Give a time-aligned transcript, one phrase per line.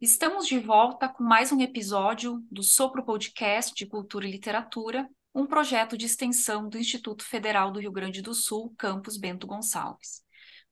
[0.00, 5.44] Estamos de volta com mais um episódio do Sopro Podcast de Cultura e Literatura, um
[5.44, 10.22] projeto de extensão do Instituto Federal do Rio Grande do Sul, campus Bento Gonçalves.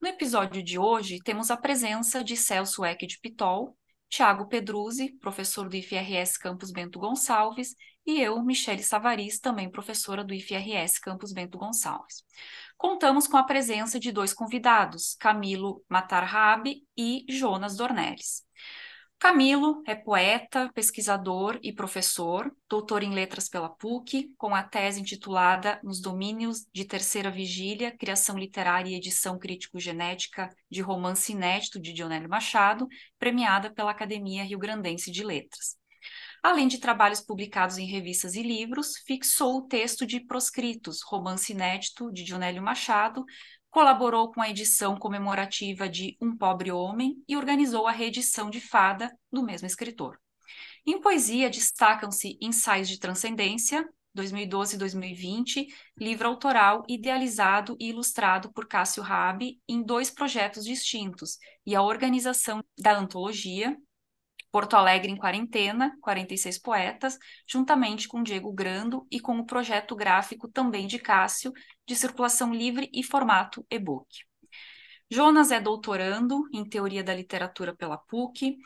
[0.01, 3.77] No episódio de hoje, temos a presença de Celso Eck de Pitol,
[4.09, 7.75] Tiago Pedruzzi, professor do IFRS Campus Bento Gonçalves,
[8.07, 12.25] e eu, Michele Savaris, também professora do IFRS Campus Bento Gonçalves
[12.79, 18.47] contamos com a presença de dois convidados, Camilo Matarrabi e Jonas Dornelles.
[19.19, 25.81] Camilo é poeta, pesquisador e professor, doutor em letras pela PUC, com a tese intitulada
[25.83, 32.29] Nos Domínios de Terceira Vigília, Criação Literária e Edição Crítico-Genética de Romance Inédito de Dionélio
[32.29, 32.87] Machado,
[33.19, 35.77] premiada pela Academia Rio Grandense de Letras.
[36.41, 42.13] Além de trabalhos publicados em revistas e livros, fixou o texto de Proscritos, romance inédito
[42.13, 43.25] de Dionélio Machado,
[43.71, 49.17] colaborou com a edição comemorativa de Um Pobre Homem e organizou a reedição de Fada
[49.31, 50.19] do mesmo escritor.
[50.87, 58.67] Em poesia destacam-se Ensaios de Transcendência, 2012 e 2020, livro autoral idealizado e ilustrado por
[58.67, 63.77] Cássio Rabi em dois projetos distintos, e a organização da antologia,
[64.51, 70.49] Porto Alegre em Quarentena, 46 poetas, juntamente com Diego Grando e com o projeto gráfico
[70.49, 71.53] também de Cássio,
[71.87, 74.07] de circulação livre e formato e-book.
[75.11, 78.57] Jonas é doutorando em Teoria da Literatura pela PUC,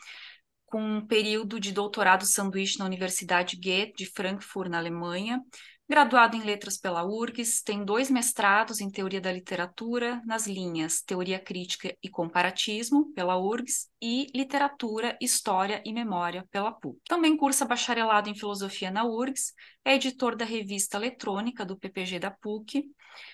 [0.65, 5.39] com um período de doutorado sanduíche na Universidade Goethe de Frankfurt, na Alemanha,
[5.87, 11.37] Graduado em Letras pela URGS, tem dois mestrados em Teoria da Literatura nas linhas Teoria
[11.37, 17.01] Crítica e Comparatismo, pela URGS, e Literatura, História e Memória, pela PUC.
[17.05, 22.31] Também cursa bacharelado em Filosofia na URGS, é editor da revista eletrônica do PPG da
[22.31, 22.85] PUC,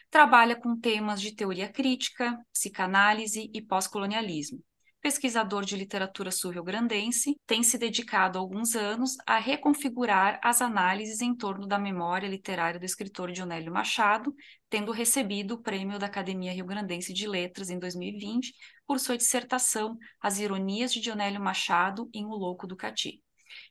[0.09, 4.59] trabalha com temas de teoria crítica, psicanálise e pós-colonialismo
[5.01, 11.35] pesquisador de literatura sul-rio-grandense, tem se dedicado há alguns anos a reconfigurar as análises em
[11.35, 14.33] torno da memória literária do escritor Dionélio Machado,
[14.69, 18.53] tendo recebido o prêmio da Academia Rio-Grandense de Letras em 2020
[18.85, 23.21] por sua dissertação As Ironias de Dionélio Machado em O Louco do Cati.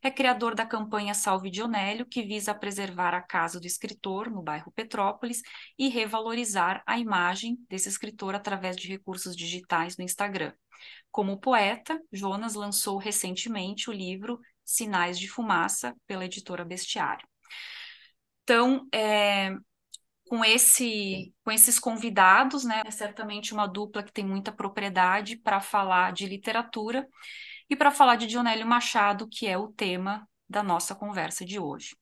[0.03, 4.73] É criador da campanha Salve Dionélio, que visa preservar a casa do escritor no bairro
[4.73, 5.43] Petrópolis
[5.79, 10.53] e revalorizar a imagem desse escritor através de recursos digitais no Instagram.
[11.11, 17.27] Como poeta, Jonas lançou recentemente o livro Sinais de Fumaça, pela editora Bestiário.
[18.43, 19.55] Então, é,
[20.29, 25.61] com, esse, com esses convidados, né, é certamente uma dupla que tem muita propriedade para
[25.61, 27.07] falar de literatura
[27.69, 31.97] e para falar de Dionélio Machado, que é o tema da nossa conversa de hoje.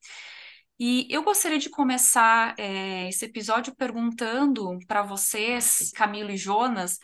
[0.79, 6.99] E eu gostaria de começar é, esse episódio perguntando para vocês, Camilo e Jonas,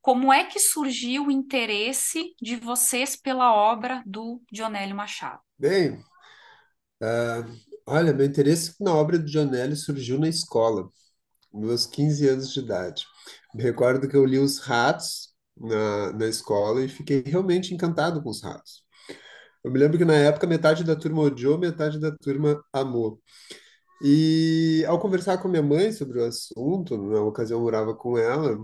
[0.00, 5.40] como é que surgiu o interesse de vocês pela obra do Dionélio Machado?
[5.58, 5.94] Bem,
[7.02, 7.44] uh,
[7.84, 10.88] olha, meu interesse na obra do Dionélio surgiu na escola,
[11.52, 13.04] meus 15 anos de idade.
[13.52, 15.27] Me recordo que eu li Os Ratos
[15.60, 18.82] na, na escola e fiquei realmente encantado com os ratos.
[19.64, 23.20] Eu me lembro que na época metade da turma odiou, metade da turma amou.
[24.02, 28.58] E ao conversar com minha mãe sobre o assunto, na ocasião eu morava com ela,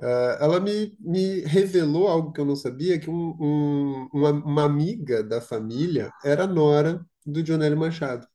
[0.00, 4.64] Uh, ela me, me revelou algo que eu não sabia, que um, um, uma, uma
[4.64, 8.26] amiga da família era nora do Dionélio Machado.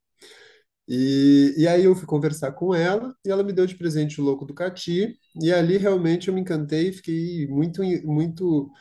[0.90, 4.24] E, e aí eu fui conversar com ela e ela me deu de presente o
[4.24, 8.72] Louco do Cati e ali realmente eu me encantei e fiquei muito, muito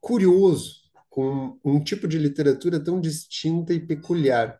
[0.00, 0.76] curioso
[1.10, 4.58] com um tipo de literatura tão distinta e peculiar.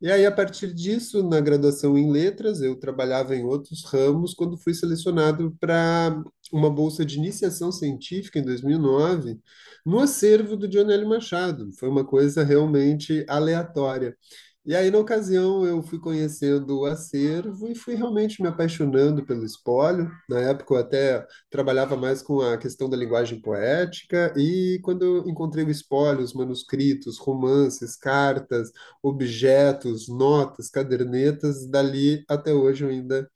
[0.00, 4.58] E aí, a partir disso, na graduação em letras, eu trabalhava em outros ramos quando
[4.58, 6.20] fui selecionado para
[6.52, 9.40] uma bolsa de iniciação científica em 2009
[9.86, 11.70] no acervo do Dionélio Machado.
[11.78, 14.16] Foi uma coisa realmente aleatória.
[14.64, 19.44] E aí, na ocasião, eu fui conhecendo o acervo e fui realmente me apaixonando pelo
[19.44, 20.08] espólio.
[20.28, 25.28] Na época, eu até trabalhava mais com a questão da linguagem poética, e quando eu
[25.28, 28.70] encontrei o espólio, os manuscritos, romances, cartas,
[29.02, 33.28] objetos, notas, cadernetas, dali até hoje eu ainda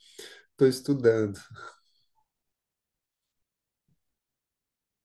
[0.52, 1.38] estou estudando.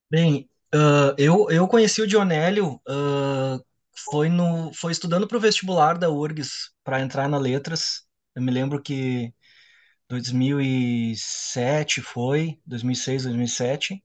[0.10, 3.64] Bem, uh, eu, eu conheci o Dionélio uh,
[3.96, 8.04] foi no foi estudando para o vestibular da URGS para entrar na letras.
[8.36, 9.34] Eu me lembro que
[10.10, 14.04] 2007 foi, 2006, 2007.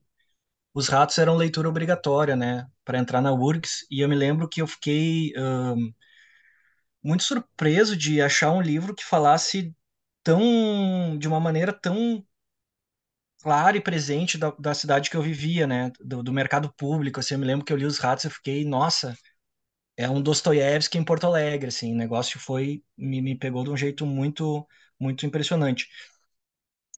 [0.73, 3.85] Os ratos eram leitura obrigatória, né, para entrar na URGS.
[3.91, 5.93] E eu me lembro que eu fiquei um,
[7.03, 9.73] muito surpreso de achar um livro que falasse
[10.23, 12.23] tão de uma maneira tão
[13.41, 15.91] clara e presente da, da cidade que eu vivia, né?
[15.99, 18.65] Do, do mercado público, assim, eu me lembro que eu li Os Ratos e fiquei,
[18.65, 19.15] nossa,
[19.97, 23.77] é um Dostoiévski em Porto Alegre, assim, o negócio foi, me, me pegou de um
[23.77, 24.67] jeito muito,
[24.99, 25.87] muito impressionante.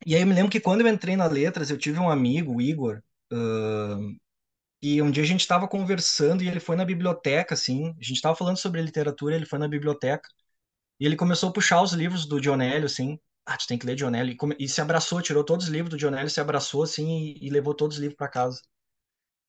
[0.05, 2.55] E aí eu me lembro que quando eu entrei na Letras, eu tive um amigo,
[2.55, 3.01] o Igor,
[3.33, 4.15] uh,
[4.81, 8.13] e um dia a gente estava conversando e ele foi na biblioteca, assim, a gente
[8.15, 10.27] estava falando sobre literatura, ele foi na biblioteca,
[10.99, 13.95] e ele começou a puxar os livros do Dionélio, assim, ah, tu tem que ler
[13.95, 17.47] Dionélio, e, e se abraçou, tirou todos os livros do Dionélio, se abraçou, assim, e,
[17.47, 18.61] e levou todos os livros para casa.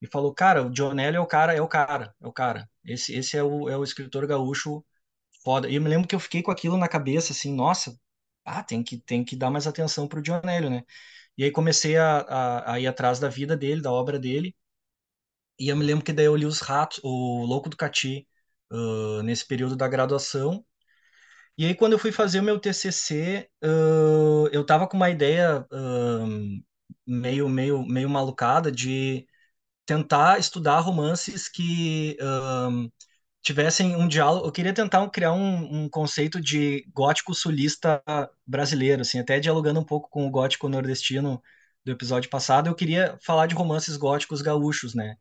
[0.01, 2.69] E falou, cara, o Dionélio é o cara, é o cara, é o cara.
[2.85, 4.85] Esse, esse é o, é o escritor gaúcho
[5.45, 5.69] foda.
[5.69, 7.99] E eu me lembro que eu fiquei com aquilo na cabeça, assim, nossa,
[8.45, 10.85] ah, tem que, tem que dar mais atenção pro Dionélio, né?
[11.39, 14.55] E aí comecei a, a, a ir atrás da vida dele, da obra dele,
[15.59, 18.27] e eu me lembro que daí eu li Os Ratos, o Louco do Cati,
[18.73, 20.65] uh, nesse período da graduação,
[21.59, 25.67] e aí quando eu fui fazer o meu TCC, uh, eu tava com uma ideia
[25.73, 26.63] uh,
[27.07, 29.27] meio, meio, meio malucada de
[29.87, 32.17] tentar estudar romances que
[33.43, 34.47] tivessem um diálogo.
[34.47, 38.03] Eu queria tentar criar um, um, conceito de gótico sulista
[38.47, 41.43] brasileiro, assim, até dialogando um pouco com o gótico nordestino
[41.85, 42.69] do episódio passado.
[42.69, 45.17] Eu queria falar de romances góticos gaúchos, né?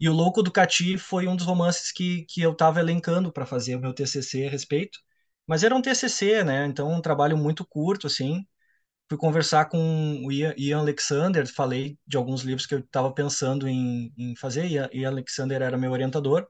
[0.00, 3.46] E o Louco do Cati foi um dos romances que, que eu estava elencando para
[3.46, 4.98] fazer o meu TCC a respeito.
[5.46, 6.66] Mas era um TCC, né?
[6.66, 8.46] Então um trabalho muito curto, assim.
[9.08, 14.12] Fui conversar com o Ian Alexander, falei de alguns livros que eu estava pensando em,
[14.18, 14.66] em fazer.
[14.66, 16.46] E Ian Alexander era meu orientador.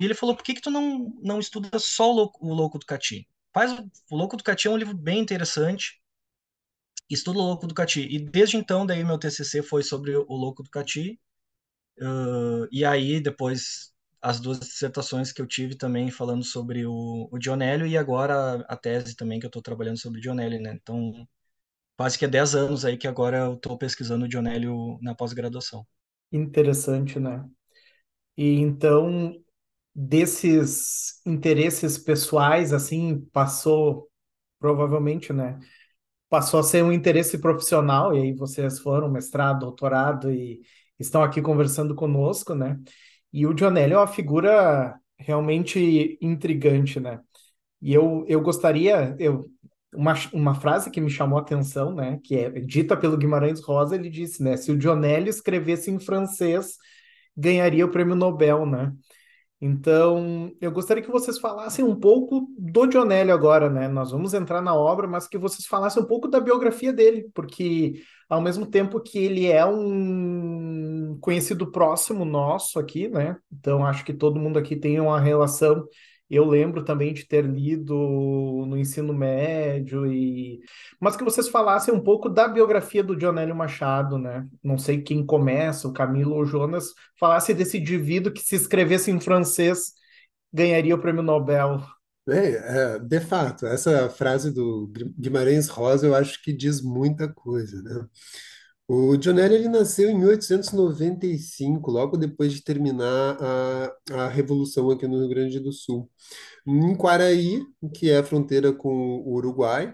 [0.00, 2.78] E ele falou: por que que tu não, não estuda só o Louco, o Louco
[2.78, 3.28] do Cati?
[3.54, 6.00] Faz o, o Louco do Cati é um livro bem interessante.
[7.10, 8.02] Estuda o Louco do Cati.
[8.02, 11.18] E desde então, daí meu TCC foi sobre o Louco do Cati.
[12.00, 17.38] Uh, e aí depois as duas dissertações que eu tive também falando sobre o, o
[17.38, 20.72] Dionélio e agora a tese também que eu estou trabalhando sobre o Dionélio, né?
[20.80, 21.26] Então,
[21.98, 25.84] quase que é 10 anos aí que agora eu estou pesquisando o Dionélio na pós-graduação.
[26.30, 27.44] Interessante, né?
[28.36, 29.34] E então,
[29.92, 34.08] desses interesses pessoais, assim, passou,
[34.60, 35.58] provavelmente, né?
[36.28, 40.60] Passou a ser um interesse profissional, e aí vocês foram mestrado, doutorado e
[41.00, 42.78] estão aqui conversando conosco, né?
[43.32, 47.20] E o Dionelli é uma figura realmente intrigante, né?
[47.80, 49.50] E eu, eu gostaria, eu,
[49.94, 52.18] uma, uma frase que me chamou a atenção, né?
[52.22, 54.56] Que é dita pelo Guimarães Rosa, ele disse, né?
[54.56, 56.76] Se o Dionelli escrevesse em francês,
[57.36, 58.92] ganharia o prêmio Nobel, né?
[59.60, 63.88] Então, eu gostaria que vocês falassem um pouco do Dionelli agora, né?
[63.88, 67.94] Nós vamos entrar na obra, mas que vocês falassem um pouco da biografia dele, porque
[68.28, 73.36] ao mesmo tempo que ele é um conhecido próximo nosso aqui, né?
[73.52, 75.84] Então, acho que todo mundo aqui tem uma relação
[76.30, 77.94] eu lembro também de ter lido
[78.66, 80.60] no ensino médio e
[81.00, 84.46] mas que vocês falassem um pouco da biografia do Dionélio Machado, né?
[84.62, 89.10] Não sei quem começa, o Camilo ou o Jonas, falasse desse indivíduo que se escrevesse
[89.10, 89.94] em francês
[90.52, 91.82] ganharia o prêmio Nobel.
[92.28, 97.80] É, é, de fato, essa frase do Guimarães Rosa eu acho que diz muita coisa,
[97.82, 98.06] né?
[98.90, 103.92] O Dionélio ele nasceu em 1895, logo depois de terminar a,
[104.24, 106.10] a Revolução aqui no Rio Grande do Sul,
[106.66, 107.62] em Quaraí,
[107.94, 109.92] que é a fronteira com o Uruguai.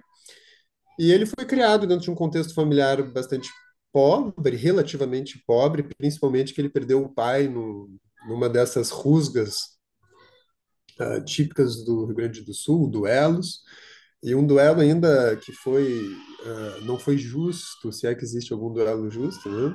[0.97, 3.51] E ele foi criado dentro de um contexto familiar bastante
[3.93, 7.91] pobre, relativamente pobre, principalmente que ele perdeu o pai no,
[8.29, 9.57] numa dessas rusgas
[11.01, 13.63] uh, típicas do Rio Grande do Sul, duelos.
[14.23, 16.13] E um duelo ainda que foi
[16.45, 19.75] uh, não foi justo, se é que existe algum duelo justo, né?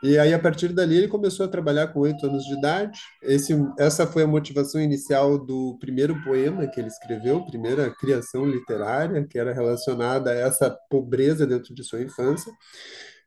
[0.00, 3.00] E aí, a partir dali, ele começou a trabalhar com oito anos de idade.
[3.20, 9.26] Esse, essa foi a motivação inicial do primeiro poema que ele escreveu, primeira criação literária,
[9.26, 12.52] que era relacionada a essa pobreza dentro de sua infância.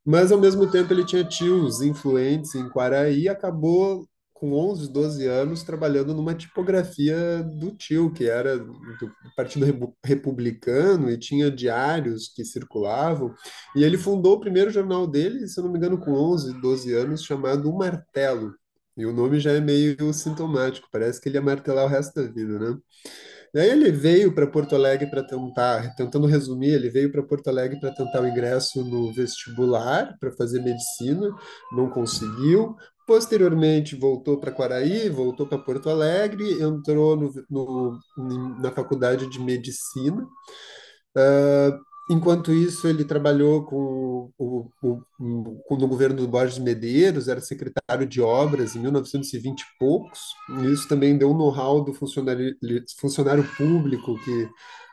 [0.05, 4.07] Mas, ao mesmo tempo, ele tinha tios influentes em Quaraí e acabou
[4.41, 9.67] com 11, 12 anos, trabalhando numa tipografia do tio, que era do Partido
[10.03, 13.35] Republicano, e tinha diários que circulavam.
[13.75, 16.91] E ele fundou o primeiro jornal dele, se eu não me engano, com 11, 12
[16.91, 18.55] anos, chamado O Martelo.
[18.97, 22.27] E o nome já é meio sintomático, parece que ele ia martelar o resto da
[22.27, 22.77] vida, né?
[23.53, 27.79] Daí ele veio para Porto Alegre para tentar, tentando resumir, ele veio para Porto Alegre
[27.79, 31.29] para tentar o ingresso no vestibular para fazer medicina,
[31.73, 32.75] não conseguiu.
[33.11, 37.99] Posteriormente, voltou para Quaraí, voltou para Porto Alegre, entrou no, no,
[38.57, 40.23] na faculdade de medicina.
[41.13, 41.77] Uh,
[42.09, 48.07] enquanto isso, ele trabalhou com o, o, o, no governo do Borges Medeiros, era secretário
[48.07, 50.21] de obras em 1920 e poucos.
[50.71, 52.55] Isso também deu um know-how do funcionário,
[52.97, 54.49] funcionário público que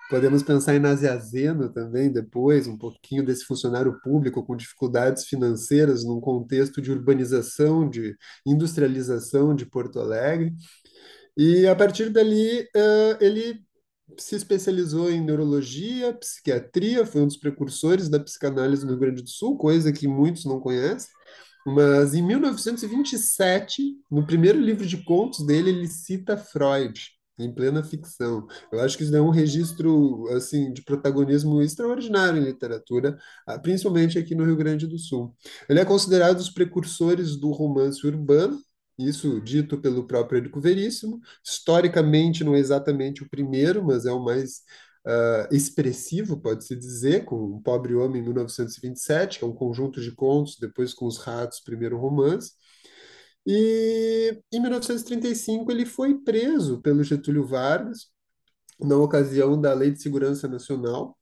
[0.08, 6.18] Podemos pensar em Nasiazeno também, depois, um pouquinho desse funcionário público com dificuldades financeiras num
[6.18, 10.54] contexto de urbanização, de industrialização de Porto Alegre.
[11.36, 13.60] E a partir dali, uh, ele
[14.16, 19.28] se especializou em neurologia, psiquiatria, foi um dos precursores da psicanálise no Rio Grande do
[19.28, 21.10] Sul, coisa que muitos não conhecem.
[21.66, 28.46] Mas em 1927, no primeiro livro de contos dele, ele cita Freud em plena ficção.
[28.72, 34.18] Eu acho que isso é um registro assim de protagonismo extraordinário em literatura, ah, principalmente
[34.18, 35.34] aqui no Rio Grande do Sul.
[35.68, 38.58] Ele é considerado um dos precursores do romance urbano,
[38.98, 41.20] isso dito pelo próprio Érico Veríssimo.
[41.44, 44.62] Historicamente, não é exatamente o primeiro, mas é o mais
[45.06, 50.12] uh, expressivo, pode-se dizer, com O Pobre Homem, em 1927, que é um conjunto de
[50.12, 52.52] contos, depois com Os Ratos, primeiro romance.
[53.50, 58.08] E em 1935 ele foi preso pelo Getúlio Vargas,
[58.80, 61.18] na ocasião da Lei de Segurança Nacional.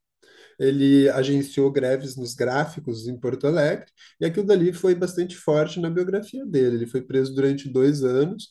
[0.58, 3.86] Ele agenciou greves nos gráficos em Porto Alegre,
[4.20, 6.76] e aquilo dali foi bastante forte na biografia dele.
[6.76, 8.50] Ele foi preso durante dois anos,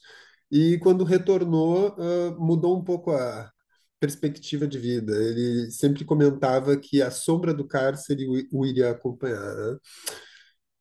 [0.52, 3.52] e quando retornou, uh, mudou um pouco a
[4.00, 5.14] perspectiva de vida.
[5.16, 9.56] Ele sempre comentava que a sombra do cárcere o, iria acompanhar.
[9.56, 9.78] Né?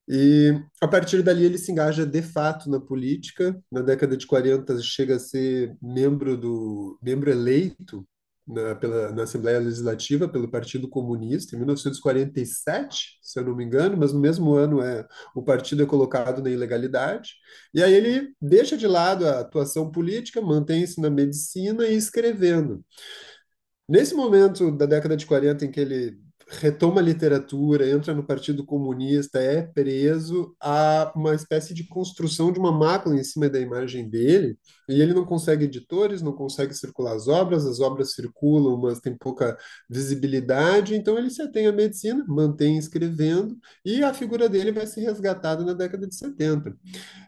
[0.08, 3.58] E a partir dali ele se engaja de fato na política.
[3.70, 8.06] Na década de 40 chega a ser membro do membro eleito
[8.46, 13.96] na, pela, na Assembleia Legislativa pelo Partido Comunista em 1947, se eu não me engano,
[13.96, 17.34] mas no mesmo ano é o partido é colocado na ilegalidade.
[17.72, 22.84] E aí ele deixa de lado a atuação política, mantém-se na medicina e escrevendo.
[23.88, 28.64] Nesse momento da década de 40 em que ele retoma a literatura, entra no Partido
[28.64, 34.08] Comunista, é preso a uma espécie de construção de uma mácula em cima da imagem
[34.08, 34.58] dele,
[34.88, 39.16] e ele não consegue editores, não consegue circular as obras, as obras circulam, mas tem
[39.16, 39.56] pouca
[39.88, 45.00] visibilidade, então ele se atém à medicina, mantém escrevendo, e a figura dele vai ser
[45.00, 46.76] resgatada na década de 70.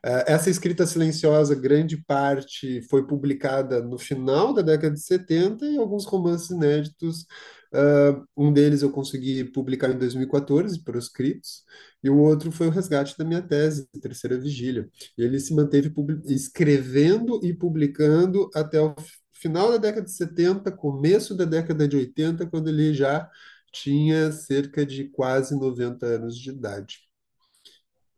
[0.05, 5.79] É, essa escrita silenciosa, grande parte, foi publicada no final da década de 70, e
[5.79, 7.27] alguns romances inéditos
[7.73, 11.65] Uh, um deles eu consegui publicar em 2014, proscritos,
[12.03, 14.89] e o outro foi o resgate da minha tese, Terceira Vigília.
[15.19, 15.93] E ele se manteve
[16.27, 18.95] escrevendo e publicando até o
[19.33, 23.29] final da década de 70, começo da década de 80, quando ele já
[23.73, 27.01] tinha cerca de quase 90 anos de idade.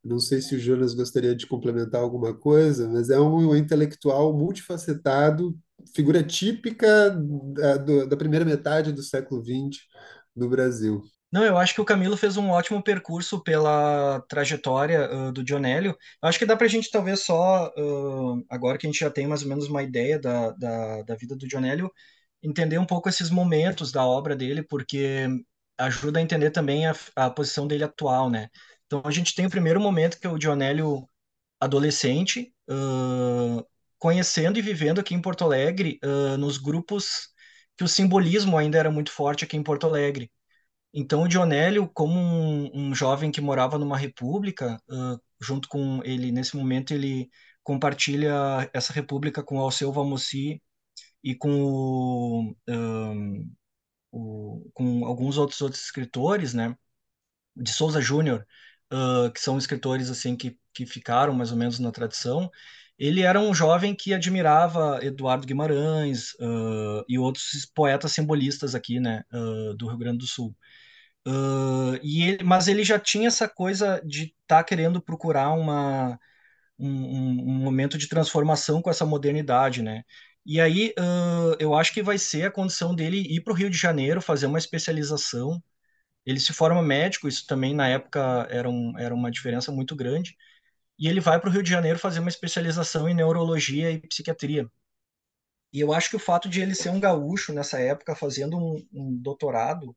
[0.04, 5.58] Não sei se o Jonas gostaria de complementar alguma coisa, mas é um intelectual multifacetado
[5.94, 9.80] figura típica da, do, da primeira metade do século XX
[10.34, 11.02] no Brasil.
[11.30, 15.90] Não, eu acho que o Camilo fez um ótimo percurso pela trajetória uh, do Dionélio.
[16.22, 19.10] Eu acho que dá para a gente, talvez, só, uh, agora que a gente já
[19.10, 21.92] tem mais ou menos uma ideia da, da, da, vida do Dionélio,
[22.42, 25.28] entender um pouco esses momentos da obra dele, porque
[25.76, 28.48] ajuda a entender também a, a posição dele atual, né?
[28.86, 31.06] Então, a gente tem o primeiro momento, que é o Dionélio
[31.60, 33.64] adolescente, uh,
[33.98, 37.28] conhecendo e vivendo aqui em Porto Alegre, uh, nos grupos
[37.76, 40.30] que o simbolismo ainda era muito forte aqui em Porto Alegre.
[40.92, 46.32] Então, o Dionélio, como um, um jovem que morava numa república, uh, junto com ele,
[46.32, 47.30] nesse momento, ele
[47.62, 50.62] compartilha essa república com Alceu Valmossi
[51.22, 53.52] e com, o, um,
[54.12, 56.76] o, com alguns outros outros escritores, né?
[57.56, 58.46] De Souza Júnior,
[58.92, 62.50] uh, que são escritores assim que, que ficaram mais ou menos na tradição.
[62.98, 69.24] Ele era um jovem que admirava Eduardo Guimarães uh, e outros poetas simbolistas aqui, né,
[69.32, 70.56] uh, do Rio Grande do Sul.
[71.26, 76.18] Uh, e ele, mas ele já tinha essa coisa de estar tá querendo procurar uma,
[76.78, 80.04] um, um, momento de transformação com essa modernidade, né?
[80.46, 80.94] E aí
[81.60, 84.46] eu acho que vai ser a condição dele ir para o Rio de Janeiro, fazer
[84.46, 85.62] uma especialização.
[86.26, 90.36] Ele se forma médico, isso também na época era, um, era uma diferença muito grande
[90.98, 94.70] e ele vai para o Rio de Janeiro fazer uma especialização em neurologia e psiquiatria.
[95.72, 98.86] E eu acho que o fato de ele ser um gaúcho nessa época, fazendo um,
[98.92, 99.94] um doutorado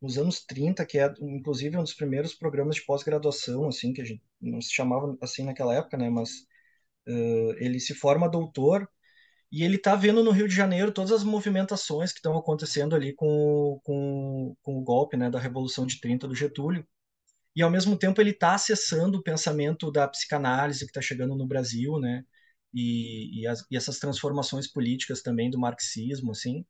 [0.00, 4.04] nos anos 30, que é inclusive um dos primeiros programas de pós-graduação, assim, que a
[4.04, 6.30] gente não se chamava assim naquela época, né, mas
[7.08, 8.88] uh, ele se forma doutor
[9.52, 13.14] e ele está vendo no Rio de Janeiro todas as movimentações que estão acontecendo ali
[13.14, 16.86] com, com, com o golpe, né, da Revolução de 30 do Getúlio
[17.54, 21.46] e ao mesmo tempo ele está acessando o pensamento da psicanálise que está chegando no
[21.46, 22.24] Brasil, né?
[22.72, 26.64] E, e, as, e, essas transformações políticas também do marxismo, assim.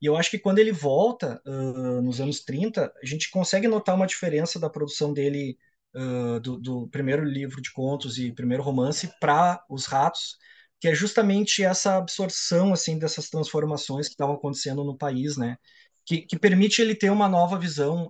[0.00, 3.94] E eu acho que quando ele volta, uh, nos anos 30, a gente consegue notar
[3.94, 5.56] uma diferença da produção dele,
[5.94, 10.36] uh, do, do, primeiro livro de contos e primeiro romance, para Os Ratos,
[10.80, 15.56] que é justamente essa absorção, assim, dessas transformações que estavam acontecendo no país, né?
[16.06, 18.08] que, que permite ele ter uma nova visão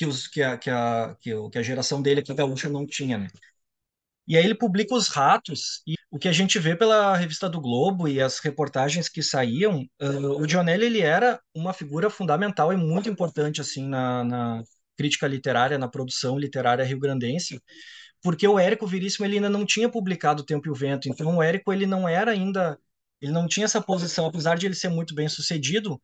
[0.00, 3.18] que, os, que, a, que, a, que, que a geração dele aqui gaúcha não tinha,
[3.18, 3.28] né?
[4.26, 7.60] E aí ele publica Os Ratos, e o que a gente vê pela revista do
[7.60, 12.78] Globo e as reportagens que saíam, uh, o Dionelli ele era uma figura fundamental e
[12.78, 14.62] muito importante assim na, na
[14.96, 17.60] crítica literária, na produção literária rio-grandense,
[18.22, 21.36] porque o Érico Veríssimo ele ainda não tinha publicado O Tempo e o Vento, então
[21.36, 22.78] o Érico ele não era ainda,
[23.20, 26.00] ele não tinha essa posição, apesar de ele ser muito bem sucedido,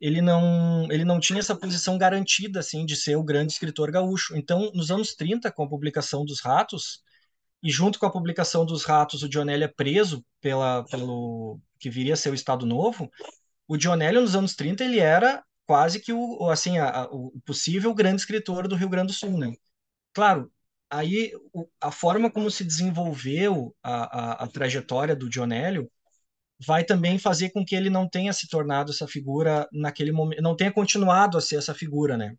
[0.00, 4.36] ele não, ele não tinha essa posição garantida assim de ser o grande escritor gaúcho.
[4.36, 7.02] Então, nos anos 30, com a publicação dos Ratos,
[7.62, 12.14] e junto com a publicação dos Ratos, o Dionelli é preso pela, pelo que viria
[12.14, 13.10] a ser o Estado Novo,
[13.68, 18.22] o Dionelli nos anos 30 ele era quase que o assim a, o possível grande
[18.22, 19.52] escritor do Rio Grande do Sul, né?
[20.12, 20.50] Claro,
[20.90, 21.32] aí
[21.80, 25.90] a forma como se desenvolveu a, a, a trajetória do Dionélio
[26.66, 30.56] vai também fazer com que ele não tenha se tornado essa figura naquele momento, não
[30.56, 32.34] tenha continuado a ser essa figura, né?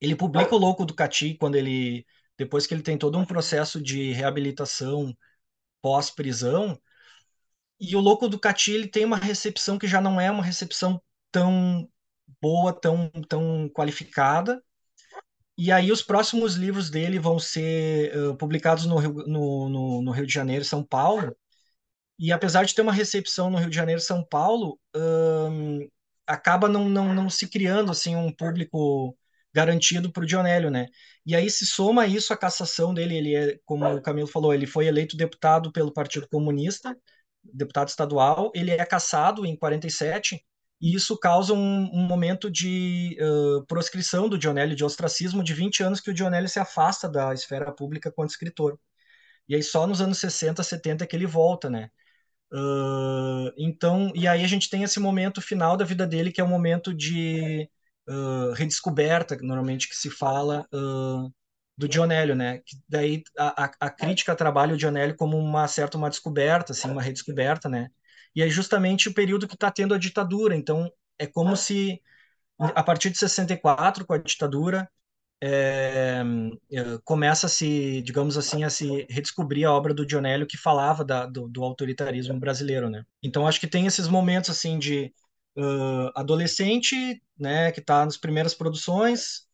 [0.00, 2.04] Ele publica o Louco do Cati quando ele
[2.38, 5.14] depois que ele tem todo um processo de reabilitação
[5.82, 6.78] pós-prisão,
[7.80, 11.00] e o Louco do Cati ele tem uma recepção que já não é uma recepção
[11.32, 11.88] tão
[12.40, 14.62] boa, tão, tão qualificada.
[15.56, 20.10] E aí os próximos livros dele vão ser uh, publicados no Rio, no, no, no
[20.10, 21.34] Rio de Janeiro e São Paulo.
[22.20, 24.78] E apesar de ter uma recepção no Rio de Janeiro e São Paulo,
[26.26, 29.16] acaba não, não, não se criando assim um público
[29.52, 30.86] garantido para o Dionélio, né?
[31.26, 34.66] E aí se soma isso a cassação dele, ele é, como o Camilo falou, ele
[34.66, 36.96] foi eleito deputado pelo Partido Comunista,
[37.42, 40.44] deputado estadual, ele é cassado em 47
[40.80, 45.82] e isso causa um, um momento de uh, proscrição do Dionélio, de ostracismo de 20
[45.82, 48.78] anos que o Dionélio se afasta da esfera pública quanto escritor.
[49.48, 51.90] E aí só nos anos 60, 70 que ele volta, né?
[52.52, 56.44] Uh, então, e aí a gente tem esse momento final da vida dele, que é
[56.44, 57.68] o momento de
[58.08, 61.32] uh, redescoberta, normalmente que se fala uh,
[61.76, 62.58] do Dionélio, né?
[62.58, 66.90] Que daí a, a, a, crítica trabalha o Dionélio como uma certa uma descoberta, assim,
[66.90, 67.90] uma redescoberta, né?
[68.34, 70.54] E é justamente o período que está tendo a ditadura.
[70.56, 72.00] Então é como se
[72.58, 74.90] a partir de 64, com a ditadura,
[75.42, 76.22] é,
[77.04, 81.26] começa a se, digamos assim, a se redescobrir a obra do Dionélio que falava da,
[81.26, 83.04] do, do, autoritarismo brasileiro, né?
[83.22, 85.12] Então acho que tem esses momentos assim de
[85.56, 89.46] uh, adolescente, né, que está nas primeiras produções,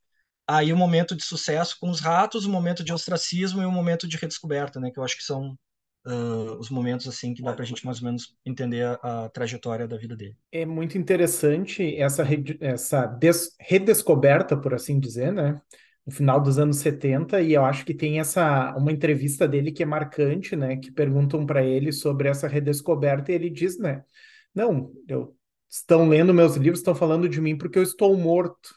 [0.47, 4.09] aí o momento de sucesso com os ratos, o momento de ostracismo e o momento
[4.09, 5.57] de redescoberta, né, que eu acho que são
[6.07, 9.29] uh, os momentos assim que dá para a gente mais ou menos entender a, a,
[9.29, 10.37] trajetória da vida dele.
[10.53, 12.25] É muito interessante essa,
[12.61, 15.61] essa des, redescoberta, por assim dizer, né?
[16.07, 19.83] No final dos anos 70, e eu acho que tem essa uma entrevista dele que
[19.83, 20.77] é marcante, né?
[20.77, 24.05] Que perguntam para ele sobre essa redescoberta, e ele diz, né?
[24.55, 25.37] Não, eu
[25.69, 28.75] estão lendo meus livros, estão falando de mim porque eu estou morto.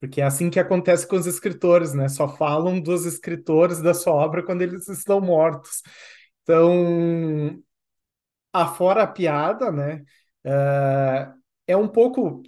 [0.00, 2.08] Porque é assim que acontece com os escritores, né?
[2.08, 5.80] Só falam dos escritores da sua obra quando eles estão mortos.
[6.42, 7.62] Então,
[8.52, 10.04] afora a piada, né?
[10.46, 11.34] Uh,
[11.66, 12.42] é um pouco.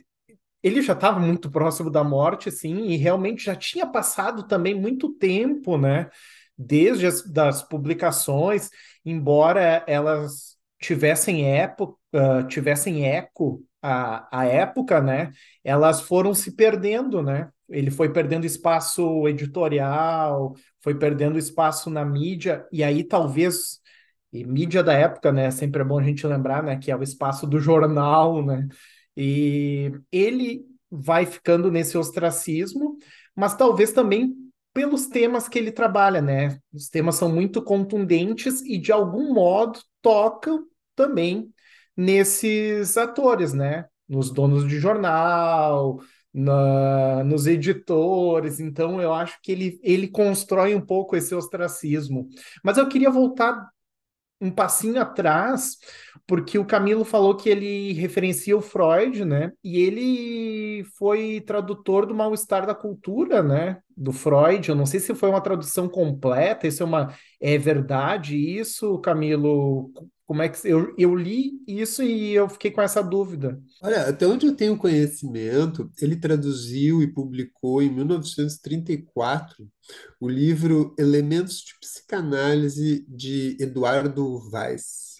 [0.62, 5.12] Ele já estava muito próximo da morte, assim, e realmente já tinha passado também muito
[5.14, 6.10] tempo, né?
[6.58, 8.70] Desde as das publicações,
[9.04, 15.32] embora elas tivessem época, uh, tivessem eco à, à época, né?
[15.64, 17.50] Elas foram se perdendo, né?
[17.68, 23.80] Ele foi perdendo espaço editorial, foi perdendo espaço na mídia, e aí talvez
[24.34, 25.50] e mídia da época, né?
[25.52, 26.76] Sempre é bom a gente lembrar, né?
[26.76, 28.68] Que é o espaço do jornal, né?
[29.16, 32.98] E ele vai ficando nesse ostracismo,
[33.34, 34.34] mas talvez também
[34.72, 36.58] pelos temas que ele trabalha, né?
[36.72, 40.64] Os temas são muito contundentes e de algum modo tocam
[40.96, 41.48] também
[41.96, 43.86] nesses atores, né?
[44.08, 46.00] Nos donos de jornal,
[46.32, 48.58] na, nos editores.
[48.58, 52.28] Então, eu acho que ele, ele constrói um pouco esse ostracismo.
[52.64, 53.70] Mas eu queria voltar
[54.44, 55.78] um passinho atrás,
[56.26, 59.52] porque o Camilo falou que ele referencia o Freud, né?
[59.62, 63.78] E ele foi tradutor do Mal-Estar da Cultura, né?
[63.96, 64.68] Do Freud.
[64.68, 69.90] Eu não sei se foi uma tradução completa, isso é uma é verdade isso, Camilo?
[70.26, 73.60] Como é que eu, eu li isso e eu fiquei com essa dúvida.
[73.82, 79.68] Olha, até onde eu tenho conhecimento, ele traduziu e publicou em 1934
[80.18, 85.14] o livro Elementos de Psicanálise de Eduardo Weiss.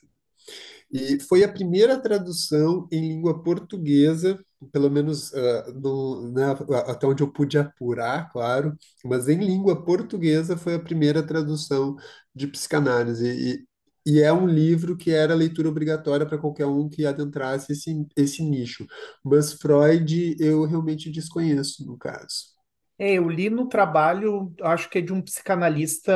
[0.90, 4.38] E foi a primeira tradução em língua portuguesa,
[4.72, 6.44] pelo menos uh, no, né,
[6.86, 11.96] até onde eu pude apurar, claro, mas em língua portuguesa foi a primeira tradução
[12.34, 13.26] de psicanálise.
[13.26, 13.66] E
[14.06, 18.42] e é um livro que era leitura obrigatória para qualquer um que adentrasse esse, esse
[18.42, 18.86] nicho.
[19.24, 22.54] Mas Freud eu realmente desconheço, no caso.
[22.96, 26.12] É, eu li no trabalho, acho que é de um psicanalista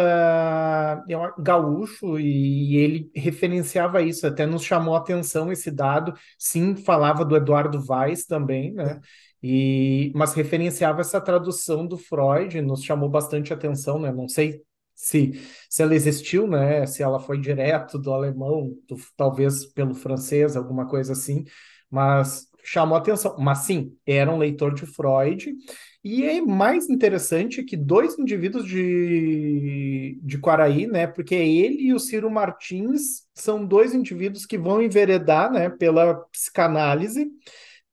[1.08, 6.14] é gaúcho, e ele referenciava isso, até nos chamou a atenção esse dado.
[6.38, 9.00] Sim, falava do Eduardo Weiss também, né?
[9.42, 14.12] E, mas referenciava essa tradução do Freud, nos chamou bastante atenção, né?
[14.12, 14.62] Não sei
[14.98, 16.84] se, se ela existiu, né?
[16.84, 21.44] Se ela foi direto do alemão, do, talvez pelo francês, alguma coisa assim,
[21.88, 23.36] mas chamou atenção.
[23.38, 25.54] Mas sim, era um leitor de Freud
[26.02, 31.06] e é mais interessante que dois indivíduos de, de Quaraí, né?
[31.06, 37.30] Porque ele e o Ciro Martins são dois indivíduos que vão enveredar, né, pela psicanálise,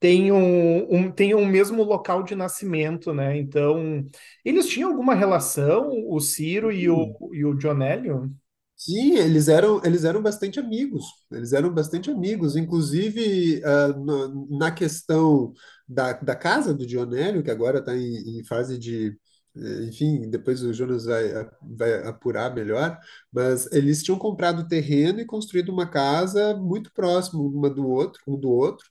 [0.06, 3.36] têm um, têm um mesmo local de nascimento, né?
[3.40, 4.08] Então,
[4.44, 8.32] eles tinham alguma relação, o Ciro e o, e o Dionélio?
[8.76, 14.72] Sim, eles eram, eles eram bastante amigos, eles eram bastante amigos, inclusive uh, na, na,
[14.72, 15.54] questão
[15.88, 19.18] da, da casa do Dionélio, que agora está em, em, fase de,
[19.56, 23.00] eh, enfim, depois o Jonas vai, vai apurar melhor,
[23.32, 28.38] mas eles tinham comprado terreno e construído uma casa muito próximo uma do outro, um
[28.38, 28.86] do outro,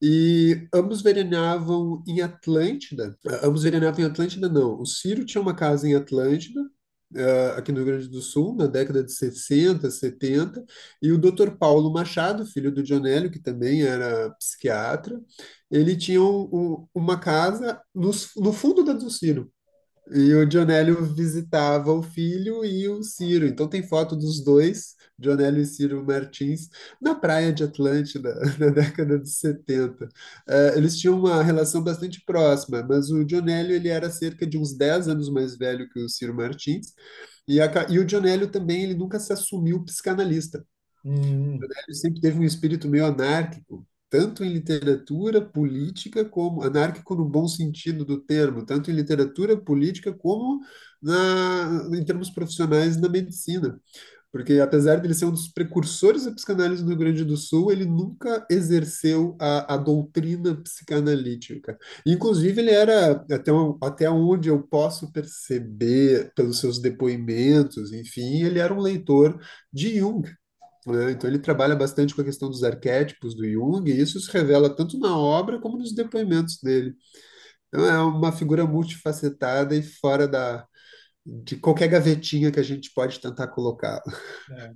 [0.00, 3.16] e ambos veraneavam em Atlântida.
[3.42, 4.80] Ambos veraneavam em Atlântida, não.
[4.80, 6.60] O Ciro tinha uma casa em Atlântida,
[7.14, 10.64] uh, aqui no Rio Grande do Sul, na década de 60, 70,
[11.02, 11.52] e o Dr.
[11.58, 15.20] Paulo Machado, filho do Dionélio, que também era psiquiatra,
[15.70, 19.50] ele tinha um, um, uma casa no, no fundo da do Ciro,
[20.10, 23.46] e o Dionélio visitava o filho e o Ciro.
[23.46, 26.68] Então tem foto dos dois, Dionélio e Ciro Martins,
[27.00, 30.04] na praia de Atlântida, na década de 70.
[30.04, 30.08] Uh,
[30.48, 34.76] eh, eles tinham uma relação bastante próxima, mas o Dionélio ele era cerca de uns
[34.76, 36.94] 10 anos mais velho que o Ciro Martins,
[37.48, 40.64] e, a, e o Dionélio também ele nunca se assumiu psicanalista.
[41.04, 41.56] Hum.
[41.56, 47.24] O Dionélio sempre teve um espírito meio anárquico, tanto em literatura política como anárquico no
[47.24, 50.60] bom sentido do termo, tanto em literatura política como
[51.02, 53.80] na, em termos profissionais na medicina.
[54.32, 57.72] Porque apesar de ele ser um dos precursores da psicanálise no Rio Grande do Sul,
[57.72, 61.78] ele nunca exerceu a, a doutrina psicanalítica.
[62.04, 63.50] Inclusive, ele era, até,
[63.82, 69.40] até onde eu posso perceber pelos seus depoimentos, enfim, ele era um leitor
[69.72, 70.22] de Jung?
[71.10, 74.74] Então ele trabalha bastante com a questão dos arquétipos do Jung, e isso se revela
[74.74, 76.94] tanto na obra como nos depoimentos dele.
[77.68, 80.64] Então é uma figura multifacetada e fora da,
[81.24, 84.00] de qualquer gavetinha que a gente pode tentar colocar.
[84.50, 84.70] É.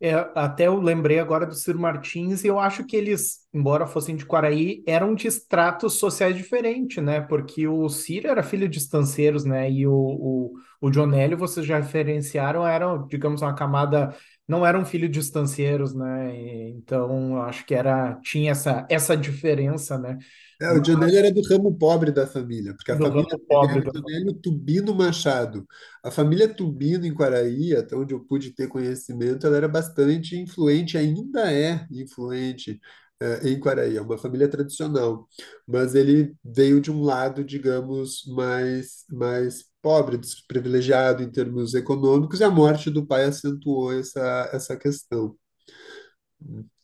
[0.00, 4.14] É, até eu lembrei agora do Ciro Martins, e eu acho que eles, embora fossem
[4.14, 7.22] de Quaraí, eram de estratos sociais diferentes, né?
[7.22, 9.70] Porque o Ciro era filho de estanceiros, né?
[9.70, 14.14] E o, o, o Jonélio, vocês já referenciaram, era, digamos, uma camada
[14.48, 16.34] não eram filhos de estancieiros, né?
[16.70, 20.18] Então, acho que era tinha essa, essa diferença, né?
[20.60, 23.80] É, o Dionélio era do ramo pobre da família, porque a Do família ramo pobre
[23.80, 25.66] era Dionélio Tubino Machado.
[26.02, 30.96] A família Tubino em Quaraí, até onde eu pude ter conhecimento, ela era bastante influente,
[30.96, 32.80] ainda é influente
[33.20, 33.96] eh, em Quaraí.
[33.96, 35.28] É uma família tradicional,
[35.66, 42.44] mas ele veio de um lado, digamos, mais, mais pobre, desprivilegiado em termos econômicos, e
[42.44, 45.36] a morte do pai acentuou essa, essa questão.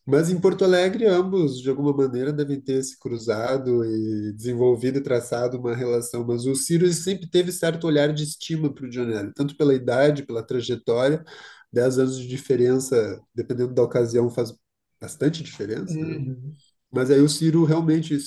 [0.06, 5.02] Mas em Porto Alegre, ambos, de alguma maneira, devem ter se cruzado e desenvolvido e
[5.02, 6.26] traçado uma relação.
[6.26, 10.26] Mas o Ciro sempre teve certo olhar de estima para o Dionélio, tanto pela idade,
[10.26, 11.24] pela trajetória.
[11.72, 14.52] Dez anos de diferença, dependendo da ocasião, faz
[15.00, 16.16] bastante diferença, né?
[16.16, 16.52] Uhum.
[16.92, 18.18] Mas aí o Ciro realmente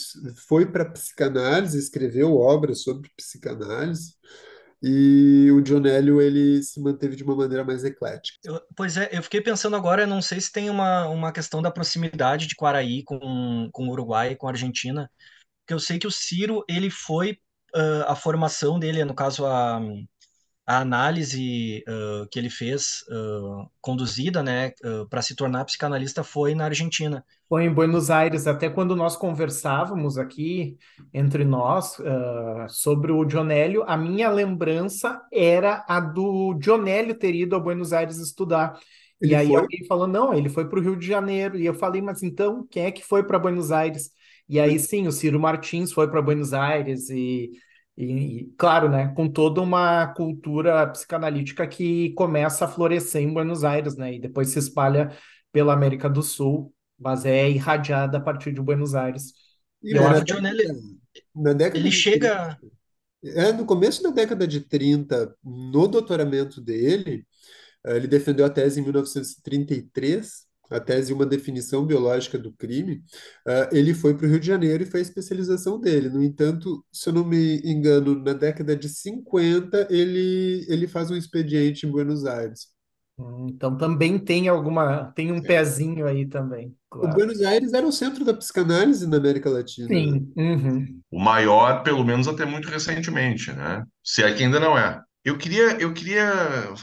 [0.47, 4.13] foi para psicanálise, escreveu obras sobre psicanálise,
[4.83, 8.39] e o Dionélio ele se manteve de uma maneira mais eclética.
[8.43, 11.71] Eu- pois é, eu fiquei pensando agora, não sei se tem uma, uma questão da
[11.71, 15.09] proximidade de Quaraí com, com o Uruguai, com a Argentina,
[15.61, 17.39] porque eu sei que o Ciro, ele foi,
[17.75, 19.81] ah, a formação dele, no caso, a,
[20.65, 26.55] a análise uh, que ele fez, uh, conduzida, né, uh, para se tornar psicanalista, foi
[26.55, 27.25] na Argentina.
[27.49, 30.77] Foi em Buenos Aires, até quando nós conversávamos aqui
[31.13, 31.97] entre nós
[32.69, 38.17] sobre o Dionélio, a minha lembrança era a do Dionélio ter ido a Buenos Aires
[38.17, 38.79] estudar.
[39.21, 39.55] Ele E aí foi?
[39.55, 41.57] alguém falou, não, ele foi para o Rio de Janeiro.
[41.59, 44.09] E eu falei, mas então, quem é que foi para Buenos Aires?
[44.49, 47.51] E aí sim, o Ciro Martins foi para Buenos Aires e
[47.95, 53.63] E, e, claro, né, com toda uma cultura psicanalítica que começa a florescer em Buenos
[53.63, 55.15] Aires, né, e depois se espalha
[55.51, 59.33] pela América do Sul, mas é irradiada a partir de Buenos Aires.
[59.83, 60.97] E eu acho John, década, ele,
[61.35, 62.59] na década ele de 30, chega...
[63.23, 67.27] é, no começo da década de 30, no doutoramento dele,
[67.85, 73.03] ele defendeu a tese em 1933, a tese Uma Definição Biológica do Crime.
[73.47, 76.09] Uh, ele foi para o Rio de Janeiro e foi a especialização dele.
[76.09, 81.15] No entanto, se eu não me engano, na década de 50, ele, ele faz um
[81.15, 82.73] expediente em Buenos Aires.
[83.17, 87.15] Hum, então também tem alguma, tem um pezinho aí também, O claro.
[87.15, 89.87] Buenos Aires era o centro da psicanálise na América Latina.
[89.87, 89.95] né?
[89.95, 90.99] Sim, uhum.
[91.11, 93.83] O maior, pelo menos até muito recentemente, né?
[94.03, 95.02] Se é que ainda não é.
[95.23, 96.73] Eu queria, eu queria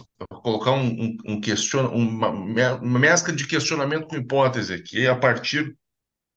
[0.43, 5.15] colocar um, um, um question, uma, me- uma mescla de questionamento com hipótese aqui, a
[5.17, 5.77] partir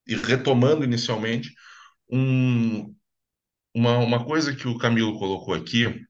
[0.07, 1.51] e retomando inicialmente
[2.11, 2.95] um,
[3.75, 6.05] uma, uma coisa que o Camilo colocou aqui,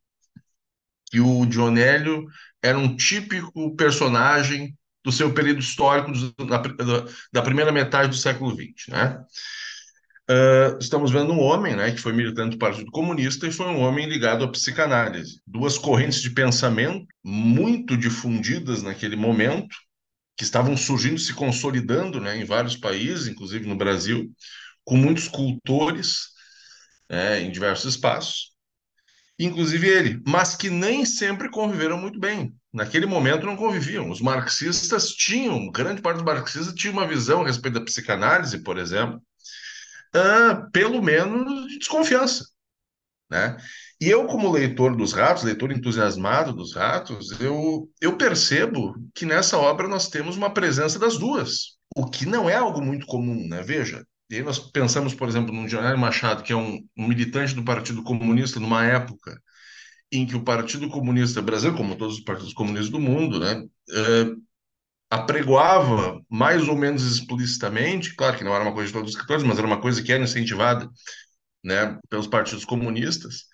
[1.12, 2.26] que o Dionélio
[2.62, 6.12] era um típico personagem do seu período histórico
[6.46, 9.20] da- da primeira metade do século XX, né?
[10.30, 13.82] Ah, estamos vendo um homem, né, que foi militante do Partido Comunista e foi um
[13.82, 15.42] homem ligado à psicanálise.
[15.46, 19.76] Duas correntes de pensamento muito difundidas naquele momento,
[20.38, 24.32] que estavam surgindo, se consolidando, né, em vários países, inclusive no Brasil,
[24.86, 26.30] com muitos cultores,
[27.10, 28.52] né, em diversos espaços,
[29.40, 32.54] inclusive ele, mas que nem sempre conviveram muito bem.
[32.74, 34.10] Naquele momento não conviviam.
[34.10, 38.78] Os marxistas tinham, grande parte dos marxistas tinha uma visão a respeito da psicanálise, por
[38.78, 39.22] exemplo,
[40.14, 42.46] ah, pelo menos de desconfiança,
[43.30, 43.58] né?
[44.02, 49.58] E eu, como leitor dos ratos, leitor entusiasmado dos ratos, eu, eu percebo que nessa
[49.58, 53.62] obra nós temos uma presença das duas, o que não é algo muito comum, né?
[53.64, 57.54] Veja, e aí nós pensamos, por exemplo, no Dionélio Machado, que é um, um militante
[57.56, 59.40] do Partido Comunista numa época
[60.12, 64.26] em que o Partido Comunista Brasil, como todos os partidos comunistas do mundo, né, eh,
[65.14, 69.44] apregoava mais ou menos explicitamente, claro que não era uma coisa de todos os escritores,
[69.44, 70.90] mas era uma coisa que era incentivada,
[71.64, 73.46] né, pelos partidos comunistas,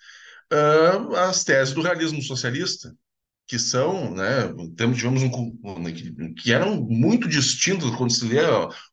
[0.51, 2.93] ah, as teses do realismo socialista,
[3.45, 8.39] que são, né, temos, tivemos um, né, que, que eram muito distintos quando se lê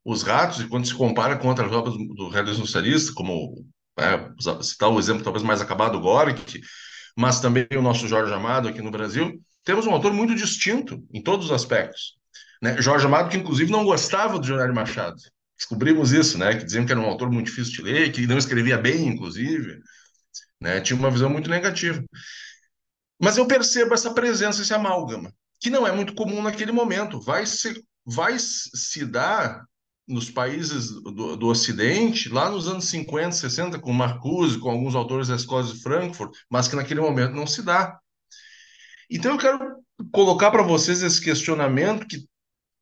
[0.04, 3.64] os ratos e quando se compara com outras obras do, realismo socialista, como
[3.98, 6.60] né, citar o exemplo talvez mais acabado, Gorky,
[7.16, 11.22] mas também o nosso Jorge Amado aqui no Brasil, temos um autor muito distinto em
[11.22, 12.16] todos os aspectos.
[12.62, 12.80] Né?
[12.80, 15.16] Jorge Amado, que inclusive não gostava do Jornal Machado.
[15.56, 16.54] Descobrimos isso, né?
[16.56, 19.80] Que diziam que era um autor muito difícil de ler, que não escrevia bem, inclusive,
[20.60, 20.80] né?
[20.80, 22.02] Tinha uma visão muito negativa.
[23.20, 27.20] Mas eu percebo essa presença, esse amálgama, que não é muito comum naquele momento.
[27.20, 29.64] Vai se, vai se dar
[30.06, 35.28] nos países do, do Ocidente, lá nos anos 50, 60, com Marcuse, com alguns autores
[35.28, 37.98] da escola de Frankfurt, mas que naquele momento não se dá.
[39.10, 39.58] Então eu quero
[40.12, 42.24] colocar para vocês esse questionamento que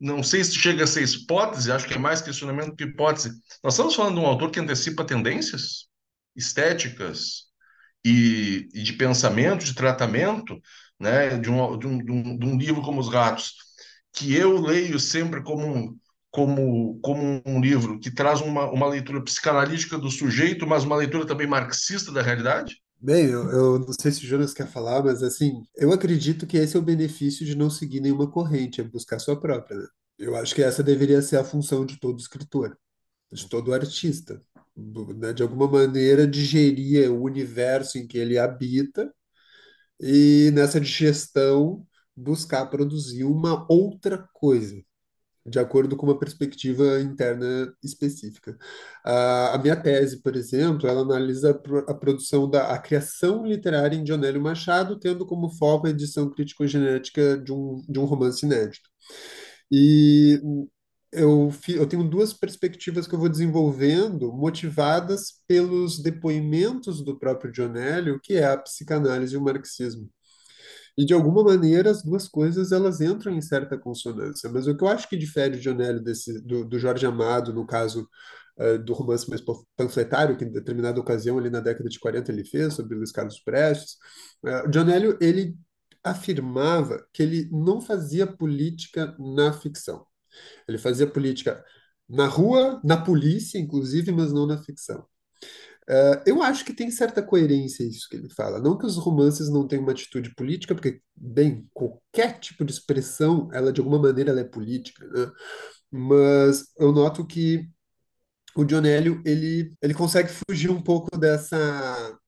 [0.01, 3.31] não sei se chega a ser hipótese, acho que é mais questionamento que hipótese.
[3.63, 5.87] Nós estamos falando de um autor que antecipa tendências
[6.37, 7.45] estéticas
[8.05, 10.61] e, e de pensamento, de tratamento,
[10.99, 13.55] né, de um, de, um, de, um, livro como Os Ratos,
[14.13, 15.99] que eu leio sempre como um,
[16.31, 21.27] como, como um livro que traz uma, uma leitura psicanalítica do sujeito, mas uma leitura
[21.27, 22.84] também marxista da realidade?
[23.05, 26.57] Bem, eu, eu não sei se o Jonas quer falar, mas assim, eu acredito que
[26.57, 29.87] esse é o benefício de não seguir nenhuma corrente, é buscar sua própria, né?
[30.19, 32.79] Eu acho que essa deveria ser a função de todo escritor,
[33.33, 34.41] de todo artista,
[35.19, 35.33] né?
[35.35, 39.13] De alguma maneira digerir o universo em que ele habita
[40.01, 41.87] e nessa digestão
[42.17, 44.77] buscar produzir uma outra coisa,
[45.47, 48.57] de acordo com uma perspectiva interna específica.
[49.05, 53.45] A, a minha tese, por exemplo, ela analisa a, pro- a produção da a criação
[53.47, 58.45] literária em Dionélio Machado, tendo como foco a edição crítico-genética de um, de um romance
[58.47, 58.89] inédito.
[59.71, 60.41] E
[61.13, 68.21] eu, eu tenho duas perspectivas que eu vou desenvolvendo, motivadas pelos depoimentos do próprio Dionélio,
[68.23, 70.11] que é a psicanálise e o marxismo.
[70.97, 74.51] E de alguma maneira as duas coisas elas entram em certa consonância.
[74.51, 77.67] Mas o que eu acho que difere o Dionélio desse, do, do Jorge Amado, no
[77.67, 78.09] caso
[78.59, 82.31] eh, do romance mais panf- panfletário, que em determinada ocasião, ali na década de 40,
[82.33, 83.97] ele fez, sobre Luiz Carlos Prestes,
[84.71, 85.57] Dionélio, ele
[86.03, 90.07] afirmava que ele não fazia política na ficção.
[90.69, 91.65] Ele fazia política
[92.09, 95.07] na rua, na polícia, inclusive, mas não na ficção.
[95.89, 98.59] Uh, eu acho que tem certa coerência isso que ele fala.
[98.59, 103.51] Não que os romances não tenham uma atitude política, porque, bem, qualquer tipo de expressão,
[103.53, 105.31] ela de alguma maneira ela é política, né?
[105.91, 107.69] Mas eu noto que
[108.57, 112.19] o Dionélio, ele, ele consegue fugir um pouco dessa...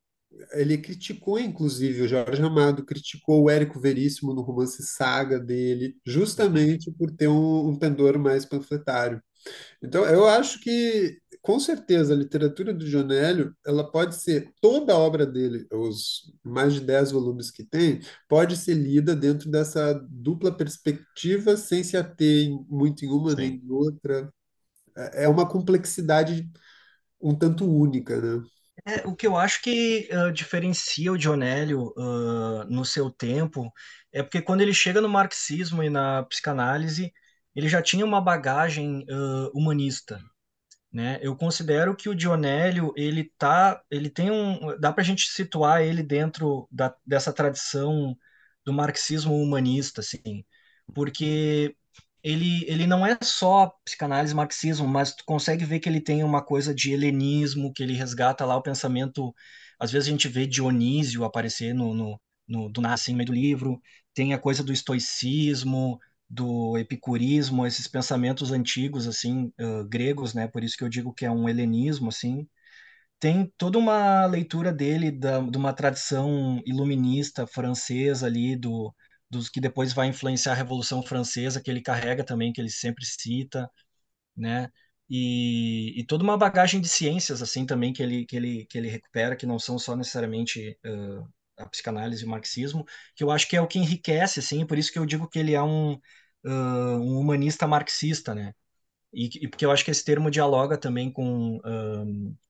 [0.53, 6.92] Ele criticou, inclusive, o Jorge Amado, criticou o Érico Veríssimo no romance Saga dele, justamente
[6.92, 9.23] por ter um, um pendor mais panfletário.
[9.83, 14.99] Então, eu acho que com certeza, a literatura do Jonélio, ela pode ser, toda a
[14.99, 20.53] obra dele, os mais de 10 volumes que tem, pode ser lida dentro dessa dupla
[20.57, 23.63] perspectiva, sem se ater em- muito em uma nem Sim.
[23.65, 24.33] em outra.
[24.97, 26.51] É é uma complexidade
[27.21, 28.45] um tanto única, né?
[28.85, 33.73] É, o que eu acho que ah, diferencia o Dionélio ah, no seu tempo
[34.13, 37.13] é porque quando ele chega no marxismo e na psicanálise,
[37.55, 40.21] ele já tinha uma bagagem ah, humanista,
[40.97, 41.19] né?
[41.21, 45.83] Eu considero que o Dionélio, ele tá, ele tem um, dá para a gente situar
[45.83, 48.17] ele dentro da, dessa tradição
[48.65, 50.43] do marxismo humanista, assim,
[50.95, 51.77] porque
[52.23, 56.43] ele, ele não é só psicanálise marxismo, mas tu consegue ver que ele tem uma
[56.43, 59.35] coisa de helenismo, que ele resgata lá o pensamento,
[59.79, 63.83] às vezes a gente vê Dionísio aparecer no, no, no do meio do livro,
[64.15, 70.49] tem a coisa do estoicismo, do epicurismo, esses pensamentos antigos assim, uh, gregos, né?
[70.49, 72.49] Por isso que eu digo que é um helenismo assim.
[73.19, 78.95] Tem toda uma leitura dele da, de uma tradição iluminista francesa ali do
[79.31, 83.05] dos que depois vai influenciar a Revolução Francesa, que ele carrega também, que ele sempre
[83.05, 83.69] cita,
[84.37, 84.71] né?
[85.11, 88.89] E, e toda uma bagagem de ciências assim também que ele que ele que ele
[88.89, 93.49] recupera, que não são só necessariamente uh, a psicanálise e o marxismo, que eu acho
[93.49, 95.95] que é o que enriquece, assim, por isso que eu digo que ele é um,
[95.95, 95.99] uh,
[97.01, 98.55] um humanista marxista, né?
[99.12, 101.61] E, e, porque eu acho que esse termo dialoga também com,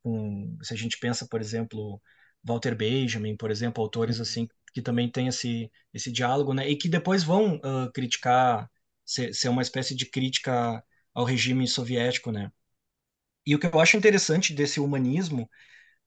[0.03, 2.01] com, se a gente pensa, por exemplo,
[2.43, 6.69] Walter Benjamin, por exemplo, autores assim que também têm esse, esse diálogo, né?
[6.69, 8.71] E que depois vão uh, criticar,
[9.07, 12.53] ser, ser uma espécie de crítica ao regime soviético, né?
[13.47, 15.49] E o que eu acho interessante desse humanismo,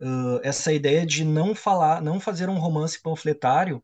[0.01, 3.83] uh, essa ideia de não falar, não fazer um romance panfletário,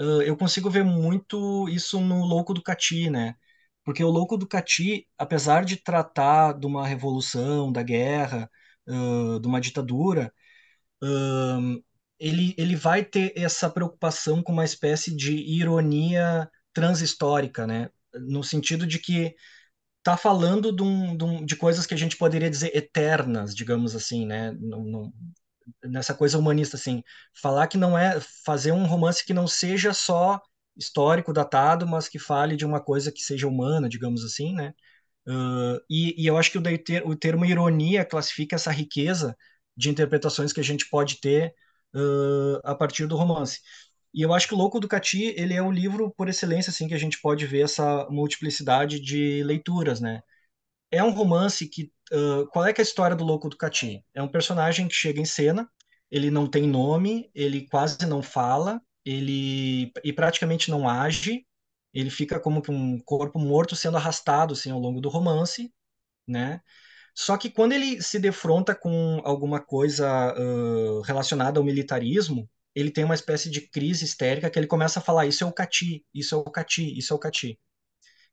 [0.00, 3.36] uh, eu consigo ver muito isso no Louco do Cati, né?
[3.84, 8.50] Porque o Louco do Cati, apesar de tratar de uma revolução, da guerra,
[8.88, 10.32] uh, de uma ditadura,
[12.18, 17.90] ele, ele vai ter essa preocupação com uma espécie de ironia transhistórica, né?
[18.14, 19.34] No sentido de que
[20.02, 23.94] tá falando de, um, de, um, de coisas que a gente poderia dizer eternas, digamos
[23.96, 24.54] assim, né?
[25.84, 27.02] Nessa coisa humanista, assim,
[27.40, 30.40] falar que não é fazer um romance que não seja só
[30.76, 34.74] histórico, datado, mas que fale de uma coisa que seja humana, digamos assim, né?
[35.26, 39.36] Uh, e, e, eu acho que o, ter, o termo ironia classifica essa riqueza
[39.76, 41.54] de interpretações que a gente pode ter
[41.94, 43.60] uh, a partir do romance.
[44.14, 46.88] E eu acho que o Louco do Cati, ele é o livro por excelência, assim,
[46.88, 50.22] que a gente pode ver essa multiplicidade de leituras, né?
[50.90, 51.92] É um romance que.
[52.52, 54.04] Qual é, é a história do Louco do Cati?
[54.14, 55.68] É um personagem que chega em cena,
[56.10, 61.46] ele não tem nome, ele quase não fala, ele e praticamente não age,
[61.92, 65.72] ele fica como que um corpo morto sendo arrastado assim ao longo do romance,
[66.26, 66.60] né?
[67.14, 73.04] Só que quando ele se defronta com alguma coisa uh, relacionada ao militarismo, ele tem
[73.04, 76.34] uma espécie de crise histérica que ele começa a falar: isso é o Cati, isso
[76.34, 77.58] é o Cati, isso é o Cati.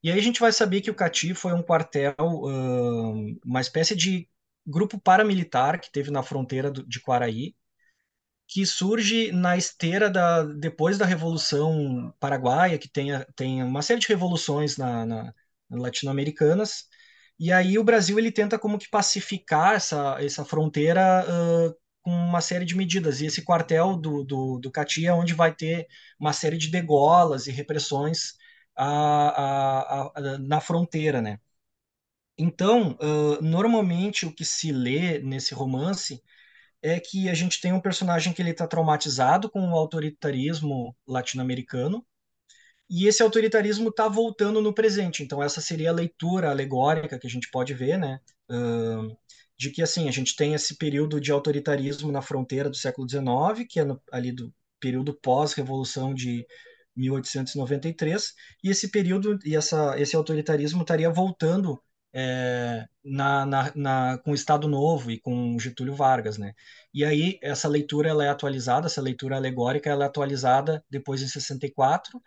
[0.04, 3.96] E aí a gente vai saber que o Cati foi um quartel, uh, uma espécie
[3.96, 4.30] de
[4.66, 7.56] grupo paramilitar que teve na fronteira do, de Quaraí,
[8.48, 14.08] que surge na esteira da depois da Revolução Paraguaia, que tem, tem uma série de
[14.08, 15.34] revoluções na, na
[15.72, 16.86] latino-americanas.
[17.40, 22.42] E aí o Brasil ele tenta como que pacificar essa, essa fronteira uh, com uma
[22.42, 23.22] série de medidas.
[23.22, 25.88] E esse quartel do, do, do Cati é onde vai ter
[26.20, 28.34] uma série de degolas e repressões
[28.76, 31.40] a, a, a, na fronteira, né?
[32.38, 36.22] Então, uh, normalmente o que se lê nesse romance
[36.82, 42.06] é que a gente tem um personagem que ele está traumatizado com o autoritarismo latino-americano
[42.90, 45.24] e esse autoritarismo está voltando no presente.
[45.24, 48.20] Então essa seria a leitura alegórica que a gente pode ver, né?
[48.50, 49.16] Uh,
[49.58, 53.66] de que assim a gente tem esse período de autoritarismo na fronteira do século XIX,
[53.70, 56.46] que é no, ali do período pós-revolução de
[56.96, 61.82] 1893, e esse período e essa, esse autoritarismo estaria voltando
[62.14, 66.54] é, na, na, na, com o Estado Novo e com Getúlio Vargas, né?
[66.94, 71.28] E aí essa leitura ela é atualizada, essa leitura alegórica ela é atualizada depois em
[71.28, 72.22] 64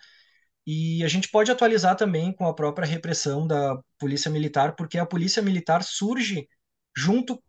[0.67, 5.07] e a gente pode atualizar também com a própria repressão da polícia militar, porque a
[5.07, 6.49] polícia militar surge
[6.97, 7.41] junto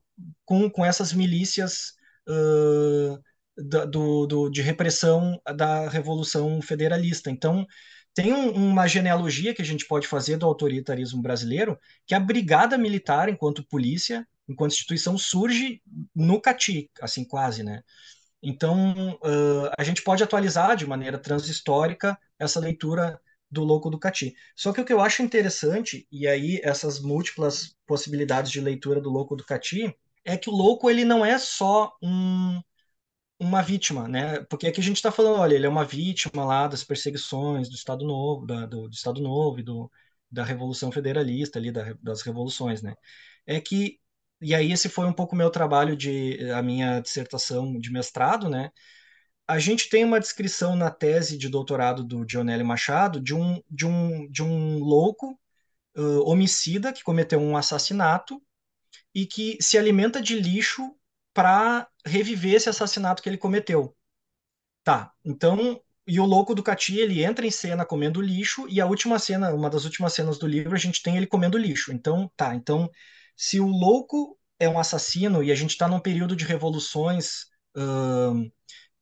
[0.45, 1.93] com, com essas milícias
[2.29, 3.19] uh,
[3.57, 7.31] do, do, de repressão da Revolução Federalista.
[7.31, 7.65] Então,
[8.13, 12.77] tem um, uma genealogia que a gente pode fazer do autoritarismo brasileiro, que a brigada
[12.77, 15.81] militar, enquanto polícia, enquanto instituição, surge
[16.15, 17.81] no Cati, assim, quase, né?
[18.41, 24.35] Então, uh, a gente pode atualizar de maneira transhistórica essa leitura do Louco do Cati.
[24.55, 29.09] Só que o que eu acho interessante, e aí essas múltiplas possibilidades de leitura do
[29.09, 32.59] Louco do Cati, é que o louco ele não é só um,
[33.39, 34.41] uma vítima, né?
[34.45, 37.75] Porque aqui a gente está falando, olha, ele é uma vítima lá das perseguições do
[37.75, 39.91] Estado Novo, da, do, do, Estado Novo e do,
[40.31, 42.95] da Revolução Federalista ali, da, das revoluções, né?
[43.45, 43.99] É que
[44.41, 48.71] e aí esse foi um pouco meu trabalho de a minha dissertação de mestrado, né?
[49.47, 53.85] A gente tem uma descrição na tese de doutorado do Dionélio Machado de um de
[53.85, 55.39] um de um louco
[55.97, 58.41] uh, homicida que cometeu um assassinato
[59.13, 60.96] e que se alimenta de lixo
[61.37, 63.95] para reviver esse assassinato que ele cometeu.
[64.83, 68.87] Tá, então, e o louco do Cati, ele entra em cena comendo lixo, e a
[68.87, 71.93] última cena, uma das últimas cenas do livro, a gente tem ele comendo lixo.
[71.93, 72.89] Então, tá, então,
[73.35, 77.43] se o louco é um assassino e a gente está num período de revoluções
[77.77, 78.51] uh,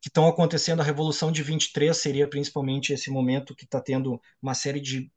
[0.02, 4.54] que estão acontecendo, a Revolução de 23 seria principalmente esse momento que está tendo uma
[4.54, 5.10] série de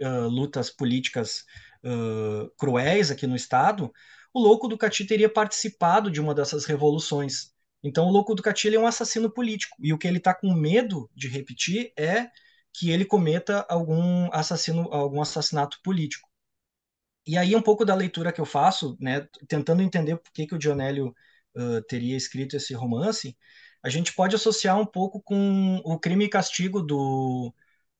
[0.00, 1.44] uh, lutas políticas
[1.84, 3.92] uh, cruéis aqui no Estado,
[4.38, 7.52] o louco do Cati teria participado de uma dessas revoluções.
[7.82, 9.76] Então, o louco do Cati é um assassino político.
[9.80, 12.28] E o que ele está com medo de repetir é
[12.72, 16.28] que ele cometa algum assassino, algum assassinato político.
[17.26, 20.54] E aí um pouco da leitura que eu faço, né, tentando entender por que, que
[20.54, 21.14] o Dionélio
[21.56, 23.36] uh, teria escrito esse romance,
[23.82, 27.52] a gente pode associar um pouco com o Crime e Castigo do,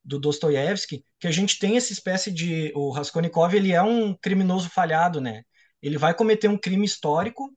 [0.04, 4.70] do Dostoiévski, que a gente tem essa espécie de o Raskolnikov, ele é um criminoso
[4.70, 5.44] falhado, né?
[5.82, 7.54] Ele vai cometer um crime histórico,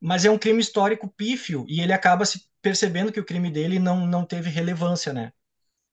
[0.00, 3.78] mas é um crime histórico pífio e ele acaba se percebendo que o crime dele
[3.78, 5.32] não, não teve relevância, né?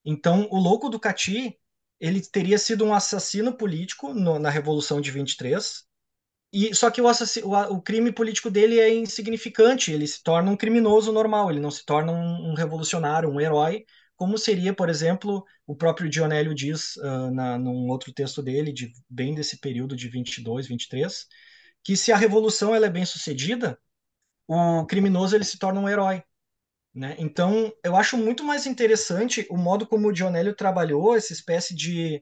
[0.03, 1.57] Então, o louco do Cati,
[1.99, 5.86] ele teria sido um assassino político no, na Revolução de 23,
[6.51, 10.55] e só que o, o, o, crime político dele é insignificante, ele se torna um
[10.55, 15.45] criminoso normal, ele não se torna um, um revolucionário, um herói, como seria, por exemplo,
[15.65, 20.07] o próprio Dionélio diz uh, na, num outro texto dele, de, bem desse período de
[20.07, 21.28] 22, 23,
[21.88, 23.79] que se a revolução ela é bem sucedida,
[24.45, 26.21] o criminoso ele se torna um herói.
[26.93, 27.15] Né?
[27.17, 32.21] Então, eu acho muito mais interessante o modo como o Dionélio trabalhou essa espécie de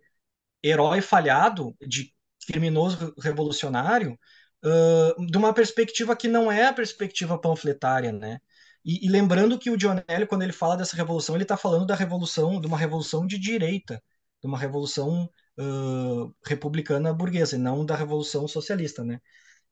[0.63, 2.13] herói falhado, de
[2.45, 4.19] criminoso revolucionário,
[4.63, 8.39] uh, de uma perspectiva que não é a perspectiva panfletária, né?
[8.85, 11.95] E, e lembrando que o Dionélio, quando ele fala dessa revolução, ele está falando da
[11.95, 13.99] revolução, de uma revolução de direita,
[14.39, 19.19] de uma revolução uh, republicana burguesa, e não da revolução socialista, né?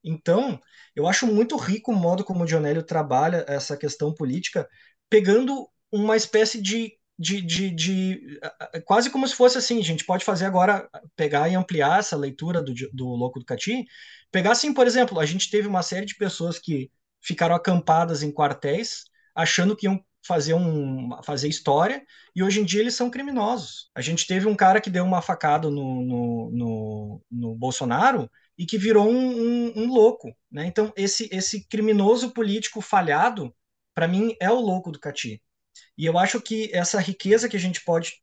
[0.03, 0.59] Então,
[0.95, 4.67] eu acho muito rico o modo como o Dionélio trabalha essa questão política,
[5.09, 8.39] pegando uma espécie de, de, de, de,
[8.85, 12.61] quase como se fosse assim, a gente pode fazer agora, pegar e ampliar essa leitura
[12.61, 13.85] do, do Louco do Cati,
[14.31, 16.91] pegar assim, por exemplo, a gente teve uma série de pessoas que
[17.21, 22.03] ficaram acampadas em quartéis, achando que iam fazer, um, fazer história,
[22.35, 23.89] e hoje em dia eles são criminosos.
[23.93, 28.65] A gente teve um cara que deu uma facada no, no, no, no Bolsonaro, e
[28.65, 30.35] que virou um, um, um louco.
[30.51, 30.65] Né?
[30.65, 33.53] Então, esse, esse criminoso político falhado,
[33.93, 35.41] para mim, é o louco do Cati.
[35.97, 38.13] E eu acho que essa riqueza que a gente pode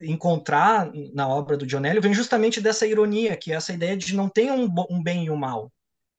[0.00, 4.28] encontrar na obra do Dionélio vem justamente dessa ironia, que é essa ideia de não
[4.28, 5.72] ter um, um bem e um mal.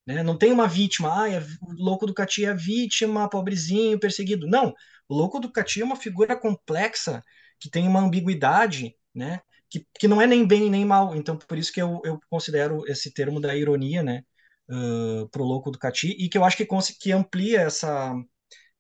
[0.06, 0.24] Né?
[0.24, 4.48] Não tem uma vítima, ah, é, o louco do Cati é vítima, pobrezinho, perseguido.
[4.48, 4.74] Não,
[5.08, 7.22] o louco do Cati é uma figura complexa,
[7.60, 9.42] que tem uma ambiguidade, né?
[9.70, 11.16] Que, que não é nem bem nem mal.
[11.16, 14.24] Então, por isso que eu, eu considero esse termo da ironia, né,
[14.70, 16.68] uh, pro louco do Cati, e que eu acho que,
[17.00, 18.14] que amplia essa,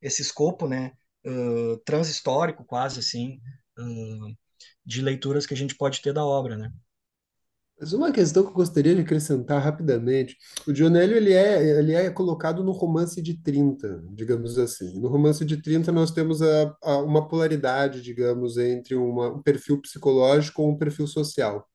[0.01, 0.91] esse escopo, né,
[1.25, 3.39] uh, transhistórico, quase assim,
[3.79, 4.35] uh,
[4.85, 6.71] de leituras que a gente pode ter da obra, né.
[7.79, 10.35] Mas uma questão que eu gostaria de acrescentar rapidamente,
[10.67, 14.99] o Dionélio ele é, ele é colocado no romance de 30, digamos assim.
[14.99, 19.79] No romance de 30 nós temos a, a uma polaridade, digamos, entre uma, um perfil
[19.79, 21.67] psicológico ou um perfil social.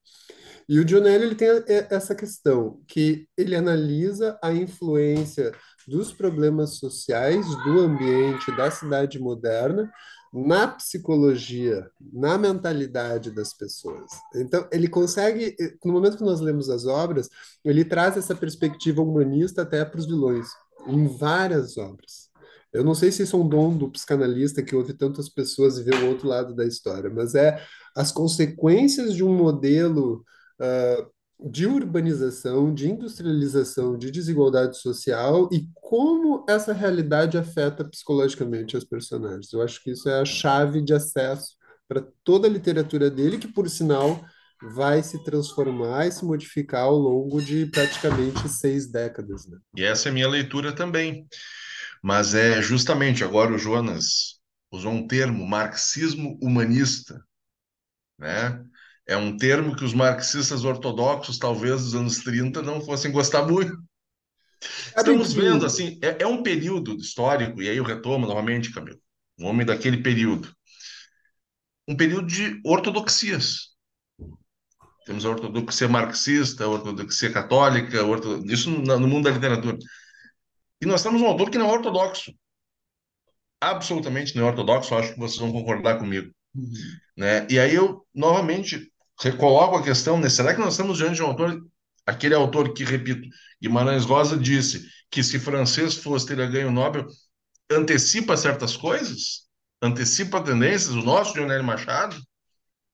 [0.69, 1.49] E o Dionélio ele tem
[1.91, 5.53] essa questão, que ele analisa a influência
[5.87, 9.91] dos problemas sociais do ambiente da cidade moderna
[10.33, 14.11] na psicologia, na mentalidade das pessoas.
[14.35, 15.55] Então, ele consegue,
[15.85, 17.29] no momento que nós lemos as obras,
[17.63, 20.47] ele traz essa perspectiva humanista até para os vilões,
[20.87, 22.31] em várias obras.
[22.73, 25.83] Eu não sei se isso é um dom do psicanalista que ouve tantas pessoas e
[25.83, 27.63] vê o outro lado da história, mas é
[27.95, 30.25] as consequências de um modelo
[30.59, 31.11] uh,
[31.51, 39.53] de urbanização, de industrialização, de desigualdade social e como essa realidade afeta psicologicamente as personagens.
[39.53, 41.57] Eu acho que isso é a chave de acesso
[41.89, 44.25] para toda a literatura dele, que, por sinal,
[44.75, 49.47] vai se transformar e se modificar ao longo de praticamente seis décadas.
[49.47, 49.59] Né?
[49.77, 51.27] E essa é a minha leitura também.
[52.03, 54.41] Mas é justamente agora o Jonas
[54.73, 57.23] usou um termo, marxismo humanista,
[58.19, 58.65] né?
[59.07, 63.77] É um termo que os marxistas ortodoxos, talvez dos anos 30, não fossem gostar muito.
[64.97, 69.01] Estamos vendo, assim, é, é, um período histórico, e aí eu retomo novamente, Camilo,
[69.39, 70.55] um homem daquele período.
[71.89, 73.73] Um período de ortodoxias.
[75.05, 78.41] Temos a ortodoxia marxista, a ortodoxia católica, a orto...
[78.47, 79.77] isso no mundo da literatura.
[80.81, 82.33] E nós temos um autor que não é ortodoxo.
[83.61, 86.33] Absolutamente não é ortodoxo, acho que vocês vão concordar comigo.
[86.55, 86.73] Uhum.
[87.17, 87.47] Né?
[87.51, 88.92] E aí eu, novamente,
[89.23, 90.29] recoloco a questão, né?
[90.29, 91.65] será que nós estamos diante de um autor,
[92.05, 93.29] aquele autor que, repito,
[93.61, 97.07] Guimarães Rosa disse que se francês fosse teria ganho o Nobel,
[97.71, 99.43] antecipa certas coisas?
[99.81, 100.95] Antecipa tendências?
[100.95, 102.17] O nosso Leonel Machado?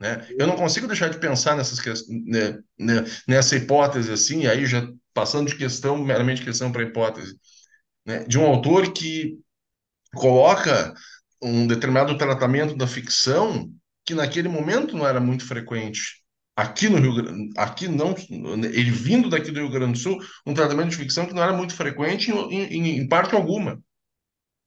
[0.00, 0.26] Né?
[0.38, 5.48] Eu não consigo deixar de pensar nessas né, né, nessa hipótese assim, aí já passando
[5.48, 7.36] de questão, meramente questão para hipótese,
[8.06, 8.24] né?
[8.24, 9.38] de um autor que
[10.14, 10.94] coloca
[11.42, 13.72] um determinado tratamento da ficção
[14.08, 16.22] que naquele momento não era muito frequente.
[16.56, 18.14] Aqui no Rio Grande, aqui não,
[18.64, 21.52] ele vindo daqui do Rio Grande do Sul, um tratamento de ficção que não era
[21.52, 23.78] muito frequente em, em, em parte alguma.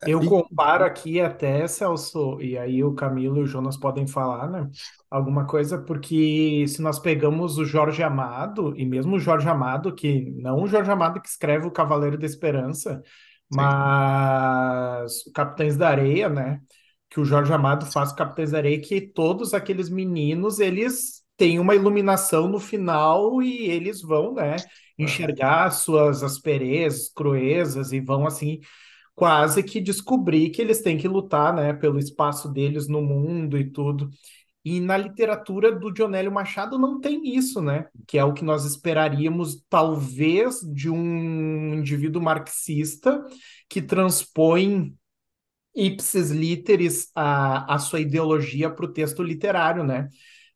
[0.05, 4.69] Eu comparo aqui até, Celso, e aí o Camilo e o Jonas podem falar, né?
[5.09, 10.29] Alguma coisa, porque se nós pegamos o Jorge Amado, e mesmo o Jorge Amado, que
[10.39, 13.01] não o Jorge Amado que escreve o Cavaleiro da Esperança,
[13.51, 16.61] mas o Capitães da Areia, né?
[17.11, 21.59] Que o Jorge Amado faz o Capitães da Areia, que todos aqueles meninos, eles têm
[21.59, 24.55] uma iluminação no final e eles vão, né?
[24.97, 28.59] Enxergar suas asperezas, cruezas e vão assim
[29.13, 33.69] quase que descobrir que eles têm que lutar, né, pelo espaço deles no mundo e
[33.69, 34.09] tudo.
[34.63, 37.87] E na literatura do Dionélio Machado não tem isso, né?
[38.07, 43.23] Que é o que nós esperaríamos, talvez, de um indivíduo marxista
[43.67, 44.95] que transpõe
[45.75, 50.09] ipsis literis a, a sua ideologia para o texto literário, né?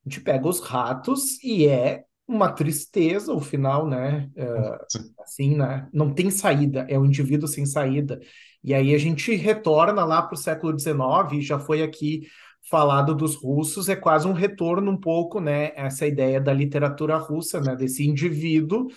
[0.06, 4.30] A gente pega os ratos e é uma tristeza o final, né?
[4.36, 4.78] É,
[5.20, 5.88] assim, né?
[5.94, 8.20] Não tem saída, é um indivíduo sem saída.
[8.64, 12.24] E aí a gente retorna lá para o século XIX, já foi aqui
[12.70, 17.62] falado dos russos é quase um retorno um pouco, né, essa ideia da literatura russa,
[17.62, 18.88] né, desse indivíduo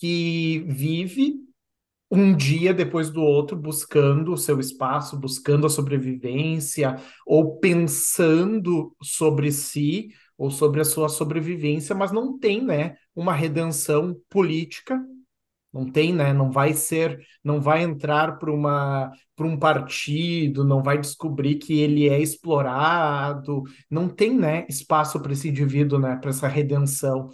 [0.00, 1.34] que vive
[2.14, 6.96] um dia depois do outro buscando o seu espaço, buscando a sobrevivência
[7.26, 14.16] ou pensando sobre si ou sobre a sua sobrevivência, mas não tem, né, uma redenção
[14.28, 15.00] política
[15.74, 16.32] não tem, né?
[16.32, 21.80] Não vai ser, não vai entrar para uma para um partido, não vai descobrir que
[21.80, 27.30] ele é explorado, não tem, né, espaço para esse indivíduo, né, para essa redenção.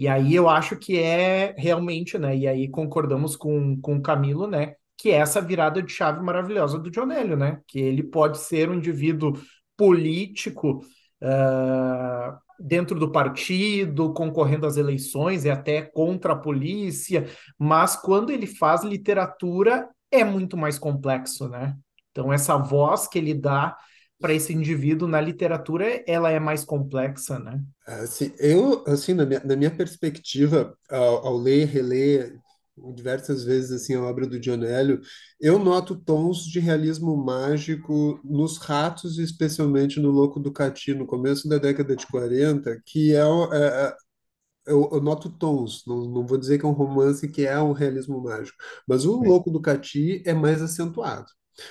[0.00, 4.46] E aí eu acho que é realmente, né, e aí concordamos com, com o Camilo,
[4.46, 8.70] né, que é essa virada de chave maravilhosa do Dionélio, né, que ele pode ser
[8.70, 9.34] um indivíduo
[9.76, 10.82] político
[11.22, 17.28] uh, dentro do partido, concorrendo às eleições e até contra a polícia,
[17.58, 21.76] mas quando ele faz literatura é muito mais complexo, né?
[22.10, 23.76] Então essa voz que ele dá
[24.20, 27.62] para esse indivíduo na literatura, ela é mais complexa, né?
[27.86, 32.38] Assim, eu, assim, na minha, na minha perspectiva, ao, ao ler, reler
[32.94, 35.00] diversas vezes assim a obra do Dionélio,
[35.40, 41.48] eu noto tons de realismo mágico nos ratos, especialmente no Louco do Cati, no começo
[41.48, 43.96] da década de 40, que é, é, é
[44.66, 47.72] eu, eu, noto tons, não, não vou dizer que é um romance que é um
[47.72, 48.56] realismo mágico,
[48.86, 51.26] mas o Louco do Cati é mais acentuado.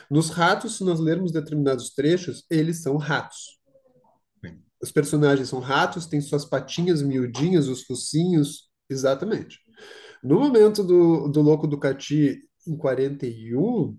[0.10, 3.60] Nos ratos, se nós lermos determinados trechos, eles são ratos.
[4.82, 9.60] Os personagens são ratos, têm suas patinhas miudinhas, os focinhos, exatamente.
[10.24, 13.98] No momento do, do Louco do Cati, em 41,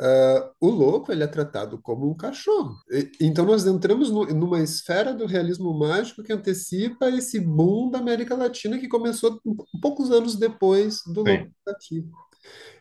[0.00, 2.76] Uh, o louco ele é tratado como um cachorro.
[2.88, 7.98] E, então nós entramos no, numa esfera do realismo mágico que antecipa esse boom da
[7.98, 9.40] América Latina que começou
[9.82, 11.38] poucos anos depois do Sim.
[11.38, 12.06] Louco Cati.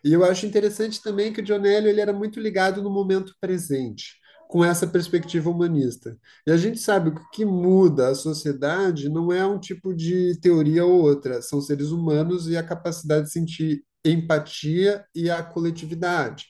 [0.04, 4.16] E eu acho interessante também que o Dionélio ele era muito ligado no momento presente
[4.48, 6.18] com essa perspectiva humanista.
[6.46, 10.40] E a gente sabe que o que muda a sociedade não é um tipo de
[10.40, 16.46] teoria ou outra, são seres humanos e a capacidade de sentir empatia e a coletividade.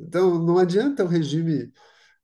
[0.00, 1.70] Então, não adianta o regime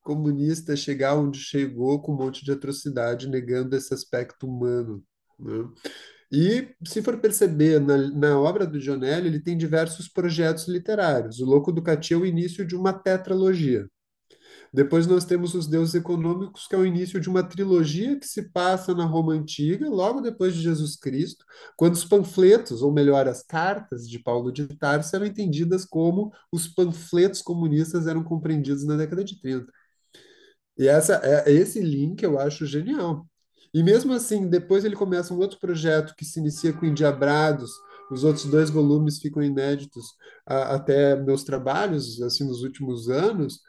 [0.03, 5.05] comunista chegar onde chegou com um monte de atrocidade, negando esse aspecto humano.
[5.39, 5.69] Né?
[6.31, 11.41] E, se for perceber, na, na obra do Jonelli, ele tem diversos projetos literários.
[11.41, 13.87] O Louco do Cati é o início de uma tetralogia.
[14.73, 18.51] Depois nós temos os deuses econômicos, que é o início de uma trilogia que se
[18.51, 21.45] passa na Roma Antiga, logo depois de Jesus Cristo,
[21.77, 26.69] quando os panfletos, ou melhor, as cartas de Paulo de Tarso eram entendidas como os
[26.69, 29.73] panfletos comunistas eram compreendidos na década de 30.
[30.79, 33.27] E essa, é, esse link eu acho genial.
[33.73, 37.71] E mesmo assim, depois ele começa um outro projeto que se inicia com Endiabrados,
[38.11, 40.07] Os outros dois volumes ficam inéditos
[40.47, 43.61] a, até meus trabalhos, assim, nos últimos anos,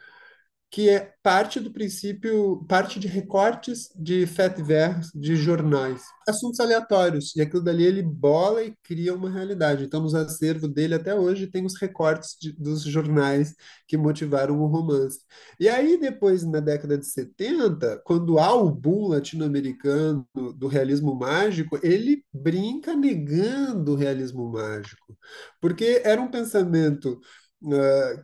[0.72, 7.42] que é parte do princípio, parte de recortes de faits de jornais, assuntos aleatórios, e
[7.42, 9.84] aquilo dali ele bola e cria uma realidade.
[9.84, 13.56] Então, nos acervos dele até hoje tem os recortes de, dos jornais
[13.88, 15.20] que motivaram o romance.
[15.60, 21.80] E aí, depois, na década de 70, quando há o boom latino-americano do realismo mágico,
[21.82, 25.18] ele brinca negando o realismo mágico,
[25.60, 27.20] porque era um pensamento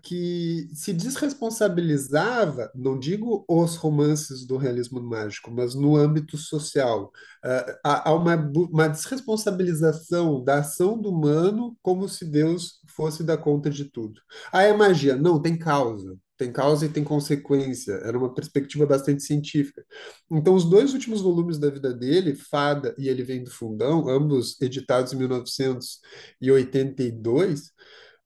[0.02, 7.12] que se desresponsabilizava, não digo os romances do realismo mágico, mas no âmbito social.
[7.44, 13.70] Uh, há, uma, uma desresponsabilização da ação do humano como se Deus fosse dar conta
[13.70, 14.22] de tudo.
[14.52, 15.16] Ah, é magia.
[15.16, 17.94] Não, tem causa tem causa e tem consequência.
[17.94, 19.86] Era uma perspectiva bastante científica.
[20.30, 24.60] Então, os dois últimos volumes da vida dele, Fada e Ele Vem do Fundão, ambos
[24.62, 27.62] editados em 1982,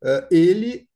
[0.03, 0.88] uh, ele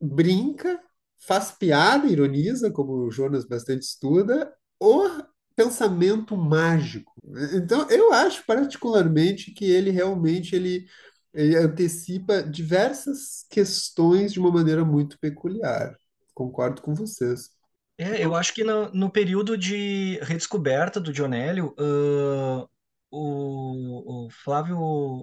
[0.00, 0.80] brinca,
[1.18, 5.08] faz piada, ironiza, como o Jonas bastante estuda, o
[5.54, 7.12] pensamento mágico.
[7.54, 10.86] Então, eu acho particularmente que ele realmente ele,
[11.32, 15.96] ele antecipa diversas questões de uma maneira muito peculiar.
[16.34, 17.50] Concordo com vocês.
[17.98, 22.68] É, eu acho que no, no período de redescoberta do Dionélio, uh,
[23.10, 24.78] o, o Flávio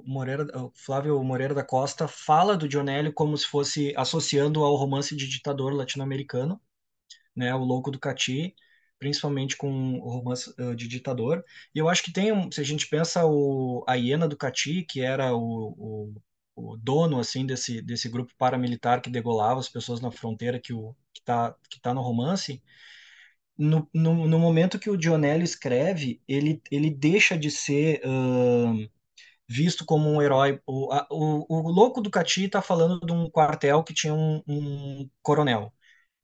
[0.05, 5.15] Moreira, o Flávio Moreira da Costa fala do Dionélio como se fosse associando ao romance
[5.15, 6.61] de ditador latino-americano,
[7.35, 8.55] né, o Louco do Cati,
[8.99, 11.43] principalmente com o romance uh, de ditador.
[11.75, 15.01] E eu acho que tem, se a gente pensa o, a hiena do Cati, que
[15.01, 16.13] era o,
[16.55, 20.73] o, o, dono assim desse, desse grupo paramilitar que degolava as pessoas na fronteira que
[20.73, 22.63] o que está que tá no romance,
[23.57, 28.89] no, no, no, momento que o Dionélio escreve, ele, ele deixa de ser uh,
[29.47, 30.61] visto como um herói.
[30.65, 34.41] O, a, o, o louco do Cati está falando de um quartel que tinha um,
[34.47, 35.73] um, coronel.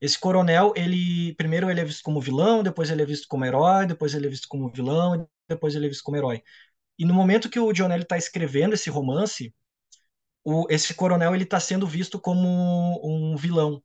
[0.02, 3.86] Esse coronel, ele primeiro ele é visto como vilão, depois ele é visto como herói,
[3.88, 6.44] depois ele é visto como vilão, depois ele é visto como herói.
[6.98, 9.54] E no momento que o Dionélio está escrevendo esse romance,
[10.44, 13.84] o, esse coronel ele está sendo visto como um vilão.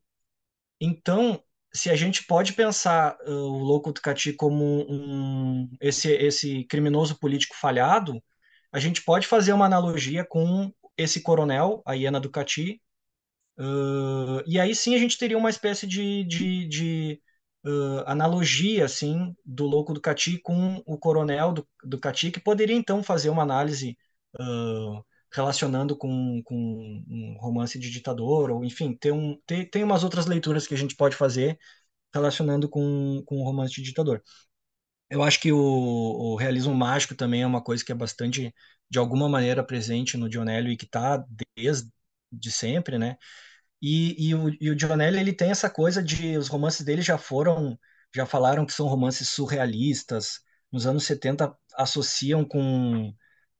[0.80, 1.42] Então,
[1.74, 7.56] se a gente pode pensar uh, o Louco Ducati como um, esse, esse criminoso político
[7.56, 8.22] falhado,
[8.72, 12.80] a gente pode fazer uma analogia com esse coronel, a Iena Ducati,
[13.58, 17.22] uh, e aí sim a gente teria uma espécie de, de, de
[17.66, 23.30] uh, analogia assim, do Louco Ducati com o coronel do, Ducati, que poderia então fazer
[23.30, 23.98] uma análise
[25.34, 26.54] relacionando com, com
[27.08, 30.76] um romance de ditador, ou enfim, tem, um, tem, tem umas outras leituras que a
[30.78, 31.58] gente pode fazer
[32.14, 34.22] relacionando com, com o romance de ditador.
[35.10, 38.54] Eu acho que o, o realismo mágico também é uma coisa que é bastante,
[38.90, 41.24] de alguma maneira, presente no Dionélio e que está
[41.56, 41.90] desde
[42.32, 43.16] de sempre, né?
[43.82, 46.36] E, e, o, e o Dionélio, ele tem essa coisa de...
[46.38, 47.78] Os romances dele já foram...
[48.14, 50.40] Já falaram que são romances surrealistas.
[50.72, 53.12] Nos anos 70 associam com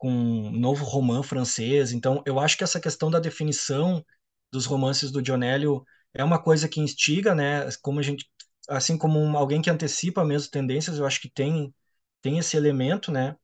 [0.05, 1.93] com um novo romance francês.
[1.93, 4.05] Então, eu acho que essa questão da definição
[4.53, 7.69] dos romances do Dionélio é uma coisa que instiga, né?
[7.83, 8.29] Como a gente,
[8.69, 11.75] assim como alguém que antecipa mesmo tendências, eu acho que tem
[12.23, 13.37] tem esse elemento, né?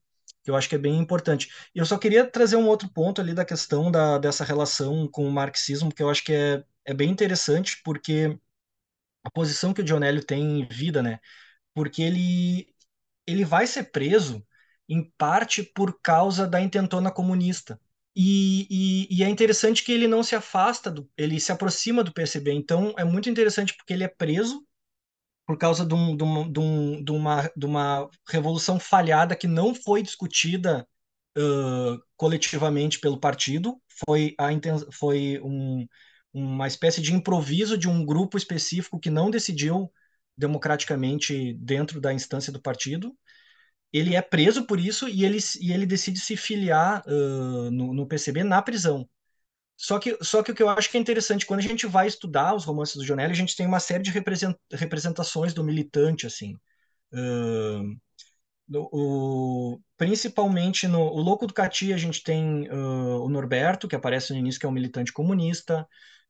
[0.44, 1.50] Que eu acho que é bem importante.
[1.74, 5.32] Eu só queria trazer um outro ponto ali da questão da, dessa relação com o
[5.32, 8.38] marxismo, que eu acho que é, é bem interessante, porque
[9.24, 11.20] a posição que o Dionélio tem em vida, né?
[11.74, 12.68] Porque ele
[13.26, 14.46] ele vai ser preso
[14.91, 17.80] em parte por causa da intentona comunista.
[18.14, 22.12] E, e, e, é interessante que ele não se afasta, do, ele se aproxima do
[22.12, 22.53] PCB.
[22.53, 24.66] Então é muito interessante porque ele é preso
[25.47, 29.74] por causa de, um, de, um, de, um, de, uma, uma revolução falhada que não
[29.74, 30.86] foi discutida
[31.38, 33.80] uh, coletivamente pelo partido.
[34.07, 34.49] Foi, a,
[34.93, 35.86] foi um,
[36.32, 39.93] uma espécie de improviso de um grupo específico que não decidiu
[40.36, 43.16] democraticamente dentro da instância do partido
[43.93, 48.07] ele é preso por isso e ele, e ele decide se filiar uh, no, no,
[48.07, 49.09] PCB na prisão.
[49.76, 52.07] Só que, só que o que eu acho que é interessante, quando a gente vai
[52.07, 54.12] estudar os romances do Jonelli, a gente tem uma série de
[54.72, 56.55] representações do militante, assim.
[57.12, 57.97] Uh,
[58.72, 64.32] o, principalmente no o Louco do Cati, a gente tem uh, o Norberto, que aparece
[64.32, 65.86] no início, que é um militante comunista.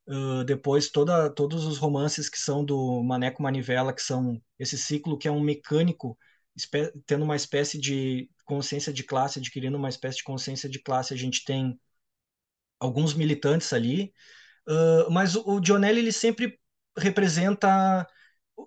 [0.07, 5.17] Uh, depois toda, todos os romances que são do Maneco Manivela, que são esse ciclo
[5.17, 6.17] que é um mecânico
[7.05, 11.13] tendo uma espécie de consciência de classe, adquirindo uma espécie de consciência de classe.
[11.13, 11.79] A gente tem
[12.79, 14.13] alguns militantes ali,
[14.67, 16.59] uh, mas o, o Dionelli ele sempre
[16.97, 18.07] representa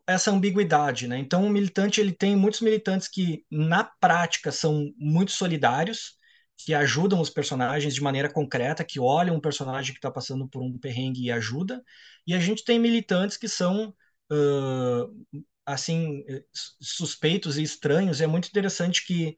[0.06, 1.18] essa ambiguidade, né?
[1.18, 6.16] Então, o militante ele tem muitos militantes que na prática são muito solidários
[6.56, 10.62] que ajudam os personagens de maneira concreta, que olham um personagem que está passando por
[10.62, 11.82] um perrengue e ajuda,
[12.26, 13.94] e a gente tem militantes que são
[14.30, 16.24] uh, assim
[16.80, 18.20] suspeitos e estranhos.
[18.20, 19.36] É muito interessante que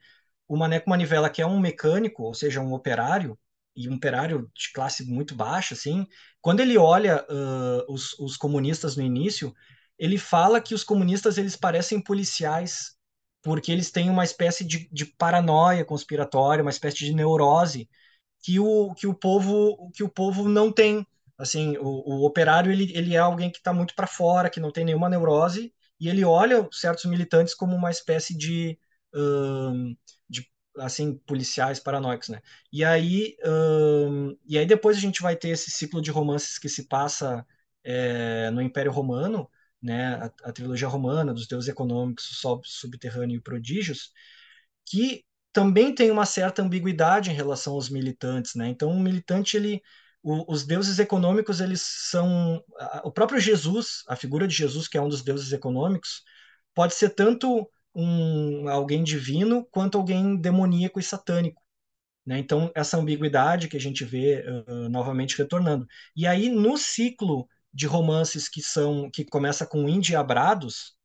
[0.48, 3.38] o Maneco Manivela, que é um mecânico, ou seja, um operário,
[3.74, 6.06] e um operário de classe muito baixa, assim,
[6.40, 9.54] quando ele olha uh, os, os comunistas no início,
[9.98, 12.96] ele fala que os comunistas eles parecem policiais
[13.42, 17.88] porque eles têm uma espécie de, de paranoia conspiratória, uma espécie de neurose
[18.42, 21.06] que o, que o povo que o povo não tem.
[21.38, 21.84] Assim, o,
[22.22, 25.08] o operário ele, ele é alguém que está muito para fora, que não tem nenhuma
[25.08, 28.78] neurose e ele olha certos militantes como uma espécie de,
[30.28, 32.42] de assim policiais paranoicos, né?
[32.72, 33.36] E aí
[34.44, 37.46] e aí depois a gente vai ter esse ciclo de romances que se passa
[37.84, 39.50] é, no Império Romano,
[39.82, 40.14] né?
[40.16, 44.12] A, a, trilogia romana dos deuses econômicos, o Sol subterrâneo e prodígios,
[44.86, 48.68] que também tem uma certa ambiguidade em relação aos militantes, né?
[48.68, 49.82] Então o militante ele
[50.26, 52.60] o, os deuses econômicos eles são
[53.04, 56.24] o próprio Jesus, a figura de Jesus que é um dos deuses econômicos,
[56.74, 61.62] pode ser tanto um alguém divino quanto alguém demoníaco e satânico.
[62.26, 62.40] Né?
[62.40, 65.86] Então, essa ambiguidade que a gente vê uh, novamente retornando.
[66.16, 70.96] E aí, no ciclo de romances que são que começa com Indiabrados,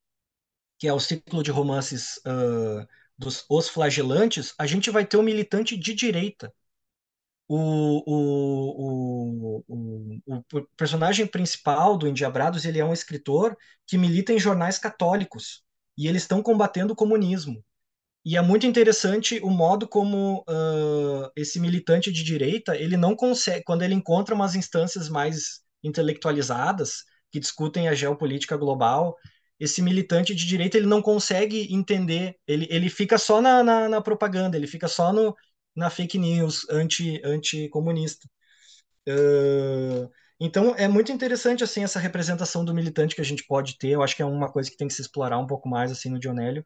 [0.80, 5.22] que é o ciclo de romances uh, dos Os Flagelantes, a gente vai ter um
[5.22, 6.52] militante de direita.
[7.54, 14.40] O, o, o, o, personagem principal do Indiabrados ele é um escritor que milita em
[14.40, 15.62] jornais católicos
[15.98, 17.62] e eles estão combatendo o comunismo.
[18.24, 23.66] E é muito interessante o modo como uh, esse militante de direita, ele não consegue,
[23.66, 29.18] quando ele encontra umas instâncias mais intelectualizadas que discutem a geopolítica global,
[29.60, 34.02] esse militante de direita ele não consegue entender, ele, ele fica só na, na, na
[34.02, 35.36] propaganda, ele fica só no,
[35.76, 38.28] na fake news anti, anti-comunista.
[39.08, 40.10] Uh,
[40.40, 43.90] então é muito interessante assim essa representação do militante que a gente pode ter.
[43.90, 46.10] Eu acho que é uma coisa que tem que se explorar um pouco mais assim
[46.10, 46.66] no Dionélio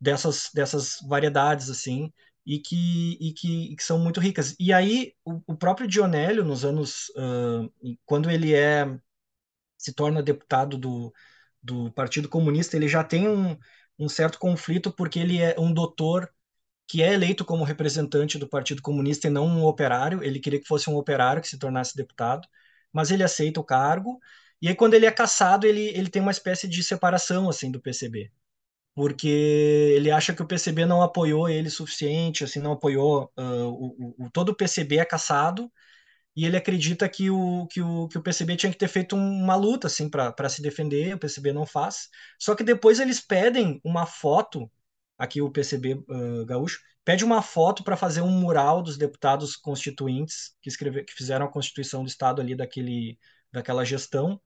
[0.00, 2.12] dessas dessas variedades assim
[2.46, 4.54] e que e que, e que são muito ricas.
[4.58, 8.86] E aí o, o próprio Dionélio nos anos uh, quando ele é
[9.78, 11.12] se torna deputado do,
[11.62, 13.56] do Partido Comunista, ele já tem um,
[13.98, 16.28] um certo conflito porque ele é um doutor
[16.92, 20.22] que é eleito como representante do Partido Comunista e não um operário.
[20.22, 22.46] Ele queria que fosse um operário que se tornasse deputado
[22.92, 24.20] mas ele aceita o cargo.
[24.60, 27.80] E aí, quando ele é caçado, ele, ele tem uma espécie de separação assim do
[27.80, 28.30] PCB,
[28.94, 34.26] porque ele acha que o PCB não apoiou ele suficiente, assim, não apoiou uh, o,
[34.26, 35.72] o, todo o PCB é caçado
[36.36, 39.56] e ele acredita que o, que o, que o PCB tinha que ter feito uma
[39.56, 42.08] luta assim para se defender, o PCB não faz.
[42.38, 44.70] Só que depois eles pedem uma foto,
[45.22, 50.56] aqui o PCB uh, gaúcho, pede uma foto para fazer um mural dos deputados constituintes
[50.60, 53.16] que, escreve, que fizeram a Constituição do Estado ali daquele,
[53.52, 54.40] daquela gestão.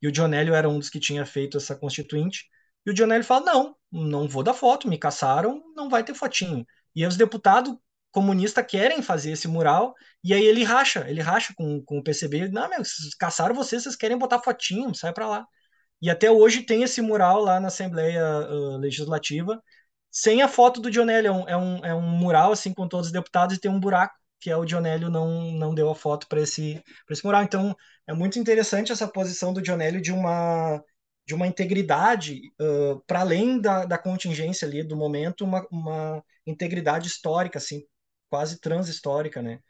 [0.00, 2.44] E o Dionélio era um dos que tinha feito essa constituinte.
[2.86, 6.64] E o Dionélio fala: não, não vou dar foto, me caçaram, não vai ter fotinho.
[6.94, 7.74] E aí os deputados
[8.12, 9.92] comunistas querem fazer esse mural,
[10.22, 12.48] e aí ele racha, ele racha com, com o PCB.
[12.48, 12.82] Não, meu,
[13.18, 15.46] caçaram vocês, vocês querem botar fotinho, sai para lá.
[16.02, 19.62] E até hoje tem esse mural lá na Assembleia uh, Legislativa,
[20.12, 21.28] sem a foto do Dionélio.
[21.30, 23.80] É um, é um, é um mural assim com todos os deputados e tem um
[23.80, 27.42] buraco que é o Dionélio não, não deu a foto para esse, esse mural.
[27.44, 30.82] Então é muito interessante essa posição do Dionélio de uma
[31.24, 37.06] de uma integridade uh, para além da, da contingência ali do momento, uma, uma integridade
[37.06, 37.84] histórica assim,
[38.28, 39.60] quase transhistórica, né?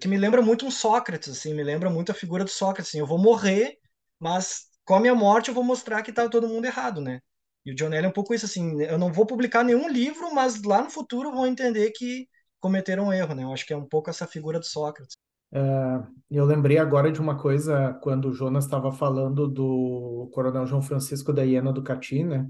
[0.00, 2.90] Que me lembra muito um Sócrates, assim, me lembra muito a figura do Sócrates.
[2.90, 3.76] Assim, eu vou morrer,
[4.20, 7.20] mas com a minha morte eu vou mostrar que tá todo mundo errado, né?
[7.64, 10.32] E o John Elliot é um pouco isso, assim, eu não vou publicar nenhum livro,
[10.34, 12.28] mas lá no futuro vão entender que
[12.60, 13.44] cometeram um erro, né?
[13.44, 15.16] Eu acho que é um pouco essa figura do Sócrates.
[15.52, 20.82] Uh, eu lembrei agora de uma coisa quando o Jonas estava falando do Coronel João
[20.82, 22.46] Francisco da Hiena do Cati, né?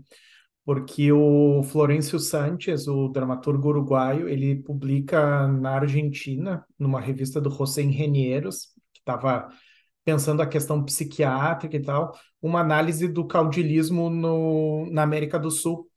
[0.65, 7.83] Porque o Florencio Sanches, o dramaturgo uruguaio, ele publica na Argentina, numa revista do José
[7.83, 9.49] Engenheiros, que estava
[10.05, 15.89] pensando a questão psiquiátrica e tal, uma análise do caudilismo no, na América do Sul.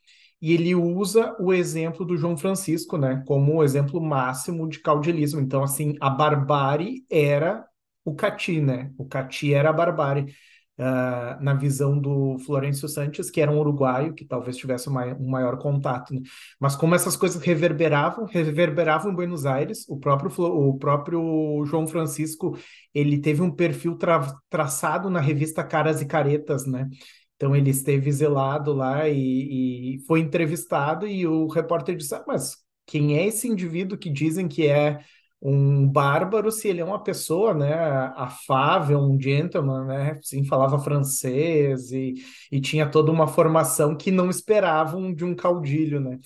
[0.42, 5.40] E ele usa o exemplo do João Francisco, né, como o exemplo máximo de caudilismo.
[5.42, 7.66] Então, assim, a barbárie era
[8.06, 8.92] o Cati, né?
[8.98, 10.34] O Cati era a barbárie
[10.80, 15.30] uh, na visão do Florencio Santos, que era um uruguaio, que talvez tivesse uma, um
[15.30, 16.14] maior contato.
[16.14, 16.22] Né?
[16.60, 22.58] Mas como essas coisas reverberavam, reverberavam em Buenos Aires, o próprio, o próprio João Francisco,
[22.94, 26.88] ele teve um perfil tra traçado na revista Caras e Caretas, né?
[27.36, 32.58] Então ele esteve zelado lá e, e foi entrevistado e o repórter disse, ah, mas
[32.86, 35.00] quem é esse indivíduo que dizem que é
[35.42, 37.74] um bárbaro se ele é uma pessoa, né,
[38.16, 42.16] afável, um gentleman, né, sim, falava francês e,
[42.52, 46.20] e tinha toda uma formação que não esperavam de um caudilho, né?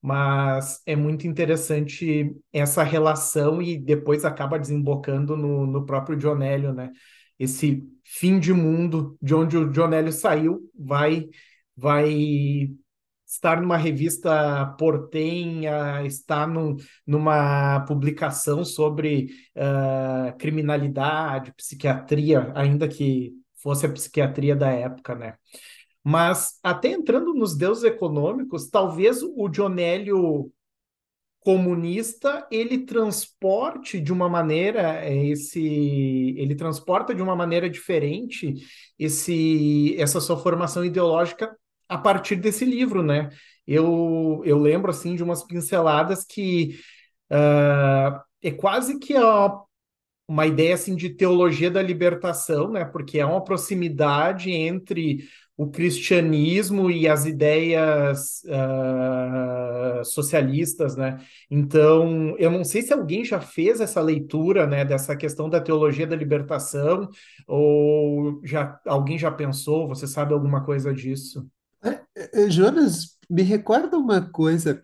[0.00, 6.90] Mas é muito interessante essa relação e depois acaba desembocando no, no próprio Dionélio, né?
[7.38, 11.28] Esse fim de mundo de onde o Dionélio saiu vai
[11.76, 12.68] vai
[13.28, 16.48] estar numa revista portenha, estar
[17.06, 25.34] numa publicação sobre uh, criminalidade, psiquiatria, ainda que fosse a psiquiatria da época, né?
[26.02, 30.50] Mas até entrando nos deuses econômicos, talvez o Dionélio
[31.40, 38.54] comunista ele transporte de uma maneira esse ele transporta de uma maneira diferente
[38.98, 41.56] esse essa sua formação ideológica
[41.88, 43.30] a partir desse livro, né?
[43.66, 46.78] Eu, eu lembro, assim, de umas pinceladas que
[47.30, 49.52] uh, é quase que a,
[50.28, 52.84] uma ideia, assim, de teologia da libertação, né?
[52.84, 55.24] Porque é uma proximidade entre
[55.56, 61.18] o cristianismo e as ideias uh, socialistas, né?
[61.50, 66.06] Então, eu não sei se alguém já fez essa leitura, né, dessa questão da teologia
[66.06, 67.08] da libertação,
[67.46, 71.44] ou já alguém já pensou, você sabe alguma coisa disso?
[71.82, 74.82] É, é, Jonas, me recorda uma coisa.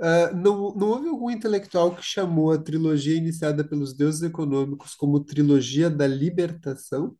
[0.00, 5.20] ah, não, não houve algum intelectual que chamou a trilogia iniciada pelos deuses econômicos como
[5.24, 7.16] trilogia da libertação?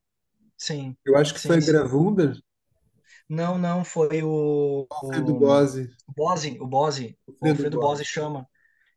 [0.57, 1.61] Sim, Eu acho que sim, foi sim.
[1.61, 2.35] Gravunda,
[3.29, 8.05] Não, não, foi o, Alfredo o Bose, Bose, o Bose, o Alfredo Alfredo Bose Bose.
[8.05, 8.49] chama.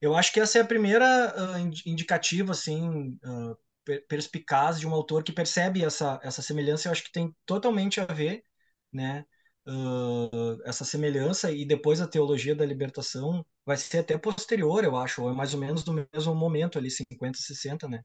[0.01, 4.87] Eu acho que essa é a primeira ah, indi- indicativa, assim, ah, per- perspicaz de
[4.87, 6.87] um autor que percebe essa, essa semelhança.
[6.87, 8.43] Eu acho que tem totalmente a ver,
[8.91, 9.25] né?
[10.65, 15.29] Essa semelhança e depois a teologia da libertação vai ser até posterior, eu acho, ou
[15.31, 18.01] é mais ou menos no mesmo momento ali, 50, 60, né?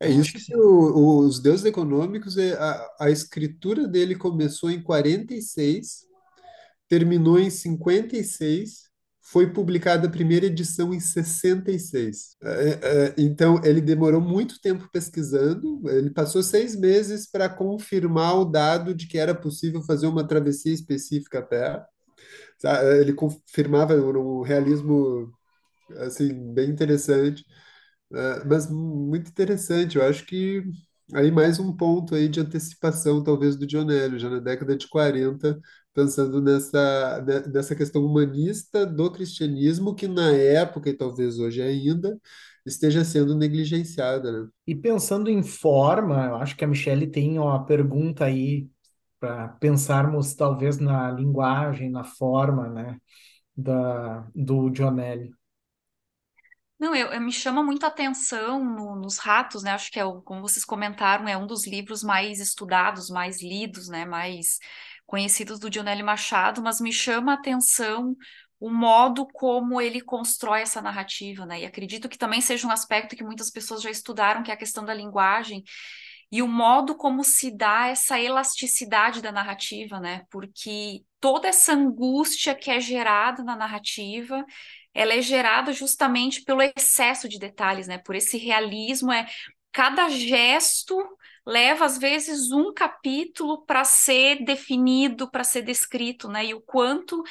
[0.00, 4.82] É isso que que o- os deuses econômicos, é, a, a escritura dele começou em
[4.82, 6.04] 46,
[6.88, 8.90] terminou em 56,
[9.34, 12.36] foi publicada a primeira edição em 66.
[12.42, 18.46] É, é, então, ele demorou muito tempo pesquisando, ele passou seis meses para confirmar o
[18.46, 21.84] dado de que era possível fazer uma travessia específica a pé.
[22.58, 25.32] Sa- Ele confirmava um realismo
[25.98, 27.44] assim, bem interessante.
[28.12, 30.62] É, mas muito interessante, eu acho que
[31.14, 35.60] aí mais um ponto aí de antecipação, talvez, do Dionélio, já na década de 40,
[35.94, 42.20] pensando nessa, ne- nessa questão humanista do cristianismo, que na época, e talvez hoje ainda,
[42.66, 44.48] esteja sendo negligenciada, né?
[44.66, 48.68] E pensando em forma, eu acho que a Michelle tem uma pergunta aí
[49.20, 52.98] para pensarmos talvez na linguagem, na forma, né,
[53.56, 55.36] da, do Dionélio.
[56.78, 59.70] Não, eu, eu- me chama muita atenção no- nos ratos, né?
[59.72, 64.04] Acho que é como vocês comentaram, é um dos livros mais estudados, mais lidos, né?
[64.04, 64.58] Mais
[65.06, 68.16] conhecidos do Dionélio Machado, mas me chama a atenção
[68.58, 71.60] o modo como ele constrói essa narrativa, né?
[71.60, 74.56] E acredito que também seja um aspecto que muitas pessoas já estudaram, que é a
[74.56, 75.62] questão da linguagem
[76.32, 80.22] e o modo como se dá essa elasticidade da narrativa, né?
[80.30, 84.44] Porque toda essa angústia que é gerada na narrativa
[84.94, 87.98] ela é gerada justamente pelo excesso de detalhes, né?
[87.98, 89.26] Por esse realismo, é
[89.72, 90.96] cada gesto
[91.46, 96.46] leva às vezes um capítulo para ser definido, para ser descrito, né?
[96.46, 97.22] E o quanto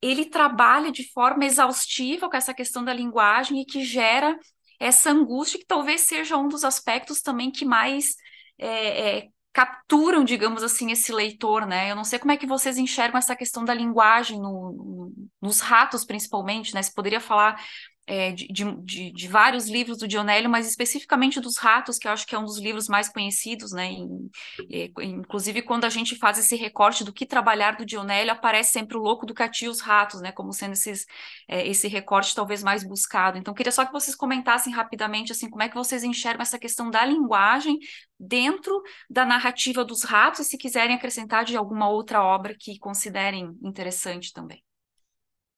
[0.00, 4.38] ele trabalha de forma exaustiva com essa questão da linguagem e que gera
[4.78, 8.14] essa angústia que talvez seja um dos aspectos também que mais
[8.58, 11.90] é, é, capturam, digamos assim, esse leitor, né?
[11.90, 15.60] Eu não sei como é que vocês enxergam essa questão da linguagem no, no- nos
[15.60, 16.82] ratos, principalmente, né?
[16.82, 17.62] Você poderia falar
[18.06, 22.26] é, de, de, de- vários livros do Dionélio, mas especificamente dos ratos, que eu acho
[22.26, 23.86] que é um dos livros mais conhecidos, né?
[23.92, 24.30] Em-
[24.70, 28.96] é, inclusive, quando a gente faz esse recorte do que trabalhar do Dionélio, aparece sempre
[28.96, 30.32] o Louco do Cati e os Ratos, né?
[30.32, 31.06] Como sendo esses,
[31.48, 33.38] é, esse recorte talvez mais buscado.
[33.38, 36.90] Então, queria só que vocês comentassem rapidamente, assim, como é que vocês enxergam essa questão
[36.90, 37.78] da linguagem
[38.18, 43.56] dentro da narrativa dos ratos, e se quiserem acrescentar de alguma outra obra que considerem
[43.62, 44.62] interessante também.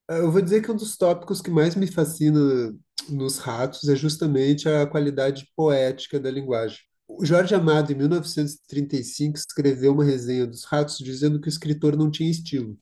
[0.08, 2.74] Eu vou dizer que um dos tópicos que mais me fascina
[3.08, 6.78] nos ratos é justamente a qualidade poética da linguagem.
[7.08, 12.10] O Jorge Amado, em 1935, escreveu uma resenha dos ratos dizendo que o escritor não
[12.10, 12.78] tinha estilo.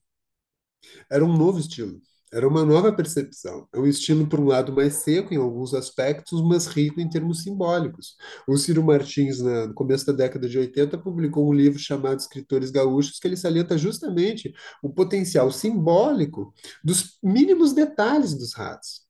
[1.11, 2.01] Era um novo estilo,
[2.33, 3.68] era uma nova percepção.
[3.74, 7.43] É um estilo, por um lado, mais seco em alguns aspectos, mas rico em termos
[7.43, 8.16] simbólicos.
[8.49, 12.70] O Ciro Martins, na- no começo da década de 80, publicou um livro chamado Escritores
[12.70, 14.53] Gaúchos, que ele salienta justamente
[14.83, 16.53] o potencial simbólico
[16.83, 19.03] dos mínimos detalhes dos ratos.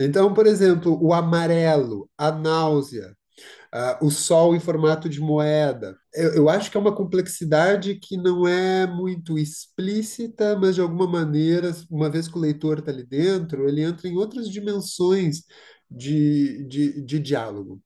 [0.00, 3.16] Então, por exemplo, o amarelo, a náusea,
[3.74, 5.96] uh, o sol em formato de moeda.
[6.12, 11.06] Eu, eu, acho que é uma complexidade que não é muito explícita, mas de alguma
[11.06, 15.44] maneira, uma vez que o leitor está ali dentro, ele entra em outras dimensões
[15.90, 17.82] de, de, de diálogo.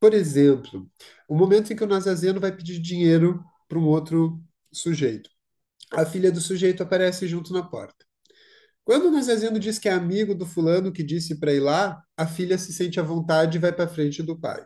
[0.00, 0.86] Por exemplo,
[1.28, 4.40] o momento em que o Naziazeno vai pedir dinheiro para um outro
[4.72, 5.30] sujeito.
[5.92, 8.04] A filha do sujeito aparece junto na porta.
[8.84, 12.26] Quando o Naziazeno diz que é amigo do fulano que disse para ir lá, a
[12.26, 14.64] filha se sente à vontade e vai para frente do pai.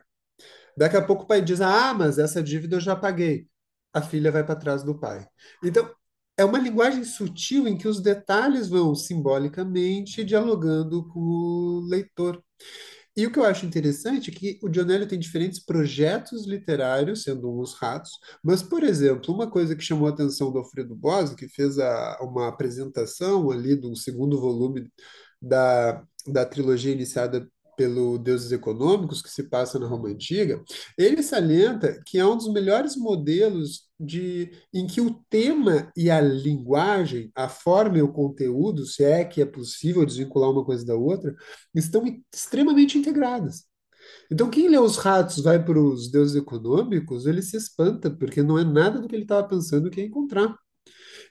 [0.78, 3.48] Daqui a pouco o pai diz: Ah, mas essa dívida eu já paguei.
[3.92, 5.26] A filha vai para trás do pai.
[5.64, 5.90] Então,
[6.36, 12.40] é uma linguagem sutil em que os detalhes vão simbolicamente dialogando com o leitor.
[13.16, 17.50] E o que eu acho interessante é que o Dionélio tem diferentes projetos literários, sendo
[17.50, 18.12] um os ratos,
[18.44, 22.18] mas, por exemplo, uma coisa que chamou a atenção do Alfredo Bose, que fez a,
[22.22, 24.88] uma apresentação ali do segundo volume
[25.42, 27.48] da, da trilogia iniciada
[27.78, 30.60] pelo Deuses Econômicos, que se passa na Roma Antiga,
[30.98, 36.20] ele salienta que é um dos melhores modelos de, em que o tema e a
[36.20, 40.96] linguagem, a forma e o conteúdo, se é que é possível desvincular uma coisa da
[40.96, 41.36] outra,
[41.72, 42.02] estão
[42.34, 43.62] extremamente integradas.
[44.30, 48.58] Então, quem lê os ratos vai para os deuses econômicos, ele se espanta, porque não
[48.58, 50.56] é nada do que ele estava pensando que ia encontrar.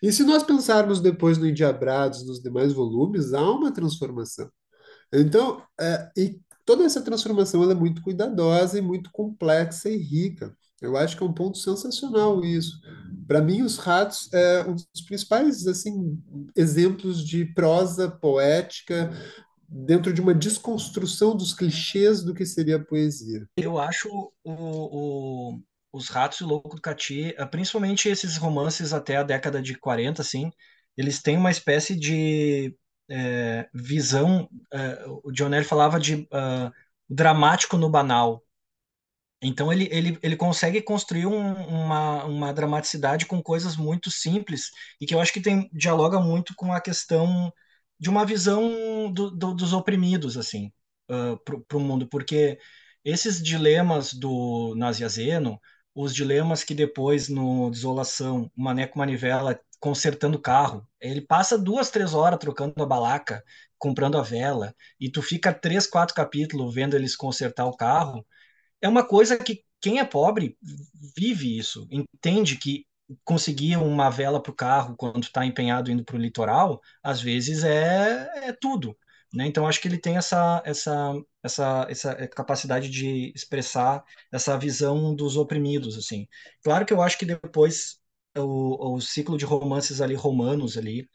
[0.01, 4.49] E se nós pensarmos depois no Endiabrados, nos demais volumes, há uma transformação.
[5.13, 10.55] Então, é, e toda essa transformação ela é muito cuidadosa e muito complexa e rica.
[10.81, 12.79] Eu acho que é um ponto sensacional isso.
[13.27, 16.21] Para mim, os ratos é um dos principais assim
[16.55, 19.11] exemplos de prosa poética
[19.67, 23.47] dentro de uma desconstrução dos clichês do que seria a poesia.
[23.57, 24.07] Eu acho
[24.43, 24.51] o,
[25.53, 25.59] o,
[25.91, 30.21] os ratos e o Louco do Cati, principalmente esses romances até a década de 40,
[30.21, 30.51] assim,
[30.95, 32.75] eles têm uma espécie de
[33.09, 34.49] é, visão.
[34.73, 36.71] É, o John falava de uh,
[37.09, 38.43] dramático no banal.
[39.41, 45.05] Então ele, ele, ele consegue construir um, uma, uma dramaticidade com coisas muito simples e
[45.05, 47.53] que eu acho que tem, dialoga muito com a questão
[47.99, 50.71] de uma visão do, do, dos oprimidos assim
[51.09, 51.37] uh,
[51.67, 52.59] para o mundo, porque
[53.05, 55.59] esses dilemas do Naziazeno,
[55.97, 60.87] os dilemas que depois no Desolação, o Maneco Manivela consertando o carro.
[61.01, 63.43] Ele passa duas, três horas trocando a balaca,
[63.79, 68.23] comprando a vela, e tu fica três, quatro capítulos vendo eles consertar o carro.
[68.79, 70.55] É uma coisa que quem é pobre
[71.15, 72.85] vive isso, entende que
[73.23, 77.63] conseguir uma vela para o carro quando está empenhado indo para o litoral, às vezes
[77.63, 78.95] é, é tudo.
[79.34, 79.47] Né?
[79.47, 81.13] Então acho que ele tem essa, essa,
[81.43, 85.97] essa, essa capacidade de expressar essa visão dos oprimidos.
[85.97, 86.28] assim.
[86.63, 87.99] Claro que eu acho que depois
[88.38, 91.09] o, o ciclo de romances ali romanos ali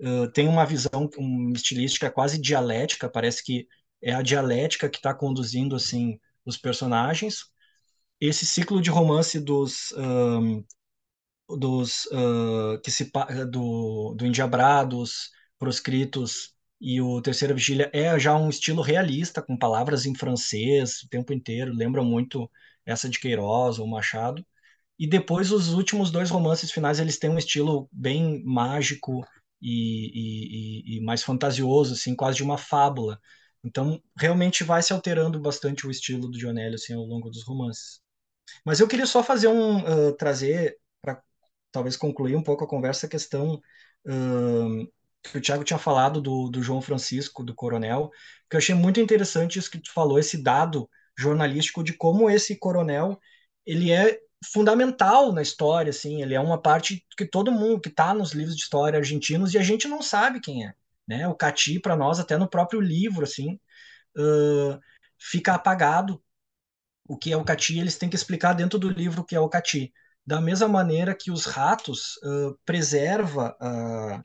[0.00, 3.66] uh, tem uma visão, uma estilística quase dialética, parece que
[4.02, 7.46] é a dialética que está conduzindo assim os personagens.
[8.20, 10.64] Esse ciclo de romance dos um,
[11.58, 13.10] dos uh, que se
[13.50, 20.04] do, do Indiabrados, Proscritos e o Terceira Vigília é já um estilo realista com palavras
[20.04, 22.50] em francês o tempo inteiro, lembra muito
[22.84, 24.44] essa de Queiroz ou Machado.
[24.98, 29.24] E depois os últimos dois romances finais eles têm um estilo bem mágico
[29.60, 33.20] e, e, e, mais fantasioso, assim, quase de uma fábula.
[33.64, 38.00] Então realmente vai se alterando bastante o estilo do Dionélio assim, ao longo dos romances.
[38.64, 41.22] Mas eu queria só fazer um uh, trazer para
[41.70, 43.54] talvez concluir um pouco a conversa a questão
[44.06, 44.92] uh,
[45.22, 48.10] que o Thiago tinha falado do, do João Francisco, do Coronel,
[48.50, 52.58] que eu achei muito interessante isso que tu falou, esse dado jornalístico de como esse
[52.58, 53.18] coronel
[53.64, 54.18] ele é
[54.52, 58.56] fundamental na história, assim, ele é uma parte que todo mundo que está nos livros
[58.56, 60.74] de história argentinos e a gente não sabe quem é,
[61.06, 61.28] né?
[61.28, 63.54] O Cati para nós até no próprio livro, assim,
[64.16, 64.80] uh,
[65.18, 66.22] fica apagado
[67.06, 69.40] o que é o Cati, eles têm que explicar dentro do livro o que é
[69.40, 69.92] o Cati.
[70.26, 74.22] Da mesma maneira que os ratos uh, preserva uh,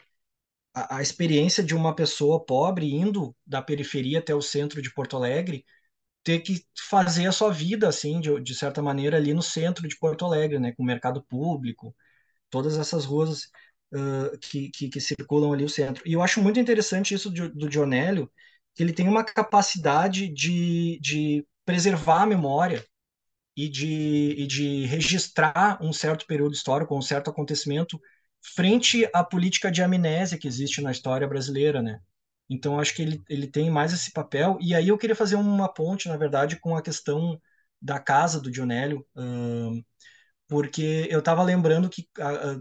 [0.97, 5.65] a, experiência de uma pessoa pobre indo da periferia até o centro de Porto Alegre
[6.23, 9.97] ter que fazer a sua vida, assim, de, de certa maneira, ali no centro de
[9.97, 11.95] Porto Alegre, né, com o mercado público,
[12.49, 13.45] todas essas ruas
[13.93, 16.03] uh, que, que, que, circulam ali o centro.
[16.05, 18.31] E eu acho muito interessante isso do, do Dionélio,
[18.75, 22.85] que ele tem uma capacidade de, de preservar a memória
[23.55, 27.99] e de, e de registrar um certo período histórico, um certo acontecimento,
[28.41, 31.99] frente à política de amnésia que existe na história brasileira, né?
[32.49, 34.57] Então, acho que ele, ele tem mais esse papel.
[34.61, 37.39] E aí eu queria fazer uma ponte, na verdade, com a questão
[37.81, 39.05] da casa do Dionélio,
[40.47, 42.59] porque eu estava lembrando que a, a,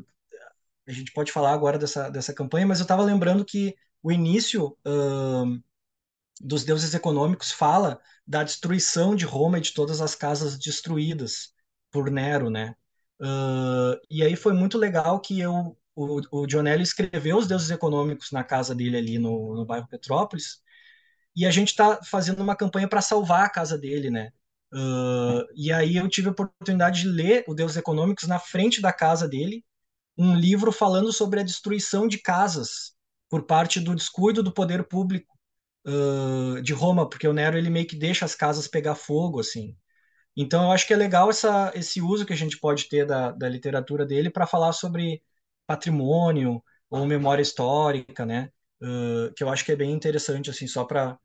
[0.89, 4.77] a, gente pode falar agora dessa, dessa campanha, mas eu estava lembrando que o início
[6.41, 11.55] dos deuses econômicos fala da destruição de Roma e de todas as casas destruídas
[11.91, 12.74] por Nero, né?
[13.21, 18.31] Uh, e aí foi muito legal que eu, o, o Dionelli escreveu os deuses econômicos
[18.31, 20.61] na casa dele ali no, no bairro Petrópolis,
[21.35, 24.31] e a gente está fazendo uma campanha para salvar a casa dele, né?
[24.73, 28.93] Uh, e aí eu tive a oportunidade de ler o Deuses Econômicos na frente da
[28.93, 29.64] casa dele,
[30.19, 32.95] um livro falando sobre a destruição de casas
[33.29, 35.37] por parte do descuido do poder público
[35.87, 39.77] uh, de Roma, porque o Nero ele meio que deixa as casas pegar fogo, assim.
[40.37, 43.32] Então eu acho que é legal essa, esse uso que a gente pode ter da,
[43.32, 45.22] da literatura dele para falar sobre
[45.66, 48.51] patrimônio ou memória histórica, né?
[48.80, 51.18] Uh, que eu acho que é bem interessante, assim, só para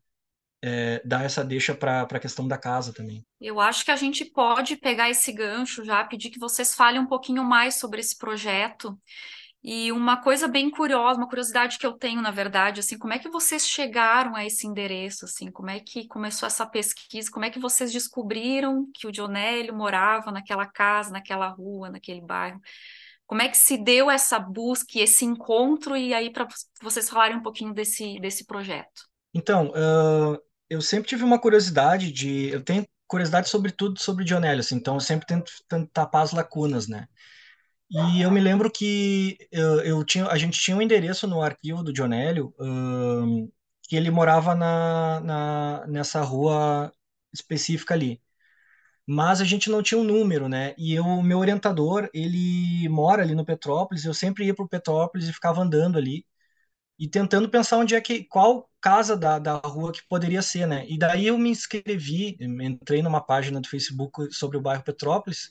[0.62, 3.24] é, dar essa deixa para a questão da casa também.
[3.40, 7.06] Eu acho que a gente pode pegar esse gancho já, pedir que vocês falem um
[7.06, 8.98] pouquinho mais sobre esse projeto.
[9.64, 13.18] E uma coisa bem curiosa, uma curiosidade que eu tenho, na verdade, assim, como é
[13.18, 17.50] que vocês chegaram a esse endereço, assim, como é que começou essa pesquisa, como é
[17.50, 22.60] que vocês descobriram que o Dionélio morava naquela casa, naquela rua, naquele bairro?
[23.24, 26.48] Como é que se deu essa busca, esse encontro, e aí para
[26.82, 29.08] vocês falarem um pouquinho desse, desse projeto?
[29.32, 30.38] Então, uh,
[30.68, 32.48] eu sempre tive uma curiosidade de.
[32.48, 36.32] Eu tenho curiosidade sobre tudo sobre Dionélio, assim, então eu sempre tento, tento tapar as
[36.32, 37.06] lacunas, né?
[37.94, 41.82] E eu me lembro que eu, eu tinha, a gente tinha um endereço no arquivo
[41.82, 43.50] do Dionélio, um,
[43.82, 46.90] que ele morava na, na, nessa rua
[47.34, 48.20] específica ali.
[49.06, 50.74] Mas a gente não tinha um número, né?
[50.78, 55.28] E o meu orientador, ele mora ali no Petrópolis, eu sempre ia para o Petrópolis
[55.28, 56.24] e ficava andando ali
[56.98, 60.86] e tentando pensar onde é que qual casa da, da rua que poderia ser, né?
[60.88, 65.50] E daí eu me inscrevi, entrei numa página do Facebook sobre o bairro Petrópolis,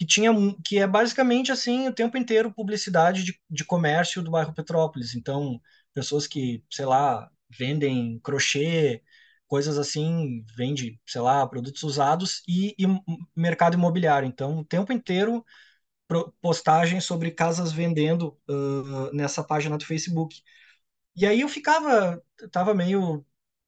[0.00, 0.32] que tinha
[0.64, 5.14] que é basicamente assim o tempo inteiro publicidade de, de comércio do bairro Petrópolis.
[5.14, 5.60] Então,
[5.92, 9.02] pessoas que, sei lá, vendem crochê,
[9.46, 12.86] coisas assim, vende, sei lá, produtos usados e, e
[13.36, 14.26] mercado imobiliário.
[14.26, 15.44] Então, o tempo inteiro
[16.40, 20.40] postagem sobre casas vendendo uh, nessa página do Facebook.
[21.14, 23.24] E aí eu ficava, tava meio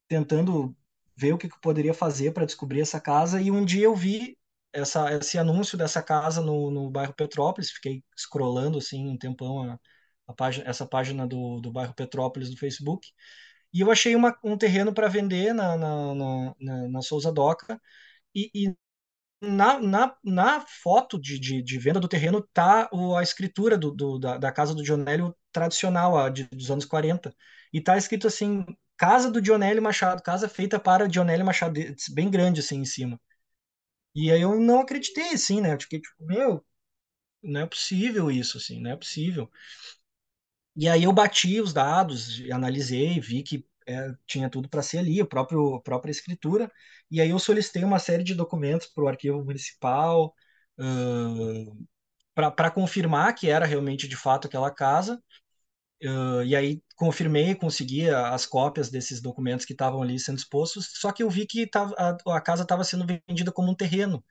[0.09, 0.75] tentando
[1.17, 3.95] ver o que, que eu poderia fazer para descobrir essa casa, e um dia eu
[3.95, 4.39] vi
[4.73, 9.79] essa, esse anúncio dessa casa no, no bairro Petrópolis, fiquei scrollando assim um tempão a,
[10.27, 13.09] a página, essa página do, do bairro Petrópolis do Facebook,
[13.73, 16.15] e eu achei uma, um terreno para vender na, na,
[16.61, 17.81] na, na, Souza Doca,
[18.35, 18.77] e, e
[19.43, 24.19] na, na, na foto de, de, de, venda do terreno tá a escritura do, do,
[24.19, 27.35] da, da casa do Dionélio tradicional, a de, dos anos 40.
[27.73, 28.65] E tá escrito assim,
[28.97, 31.81] casa do Dionélio Machado, casa feita para Dionélio Machado,
[32.15, 33.21] bem grande assim em cima.
[34.15, 35.75] E aí eu não acreditei, assim, né?
[35.75, 36.65] Eu fiquei tipo, meu,
[37.43, 39.51] não é possível isso, assim, não é possível.
[40.77, 45.21] E aí eu bati os dados, analisei, vi que é, tinha tudo para ser ali,
[45.21, 46.71] o próprio, a própria escritura,
[47.11, 50.35] e aí eu solicitei uma série de documentos para o arquivo municipal
[50.79, 51.87] uh,
[52.35, 55.23] para confirmar que era realmente de fato aquela casa,
[56.05, 61.13] uh, e aí confirmei, consegui as cópias desses documentos que estavam ali sendo expostos, só
[61.13, 64.25] que eu vi que tava, a, a casa estava sendo vendida como um terreno,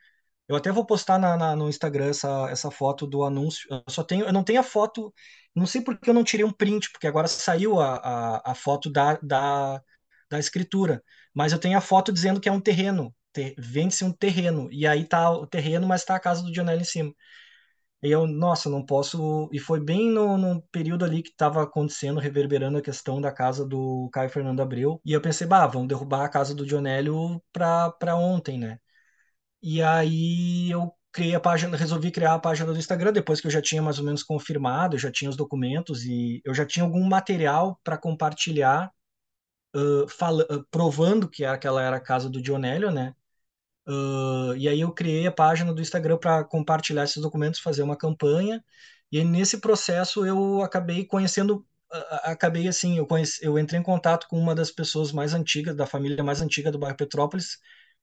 [0.47, 3.67] eu até vou postar na, na, no Instagram essa, essa foto do anúncio.
[3.71, 5.13] Eu só tenho, eu não tenho a foto,
[5.55, 8.91] não sei porque eu não tirei um print, porque agora saiu a, a, a foto
[8.91, 9.81] da, da,
[10.29, 11.01] da escritura.
[11.33, 14.67] Mas eu tenho a foto dizendo que é um terreno, ter, vende-se um terreno.
[14.71, 17.13] E aí tá o terreno, mas tá a casa do Dionel em cima.
[18.03, 19.49] E eu, nossa, não posso.
[19.51, 23.65] E foi bem no, no período ali que estava acontecendo, reverberando a questão da casa
[23.65, 24.99] do Caio Fernando Abreu.
[25.05, 28.79] E eu pensei, bah, vamos derrubar a casa do Dionélio para ontem, né?
[29.61, 33.51] E aí eu criei a página, resolvi criar a página do Instagram depois que eu
[33.51, 37.03] já tinha mais ou menos confirmado, já tinha os documentos e eu já tinha algum
[37.07, 38.91] material para compartilhar,
[39.75, 43.15] uh, fala, uh, provando que aquela era a casa do Dionélio, né?
[43.87, 47.97] Uh, e aí eu criei a página do Instagram para compartilhar esses documentos, fazer uma
[47.97, 48.63] campanha.
[49.11, 51.65] E nesse processo eu acabei conhecendo,
[52.23, 55.85] acabei assim, eu, conheci, eu entrei em contato com uma das pessoas mais antigas, da
[55.85, 57.57] família mais antiga do bairro Petrópolis,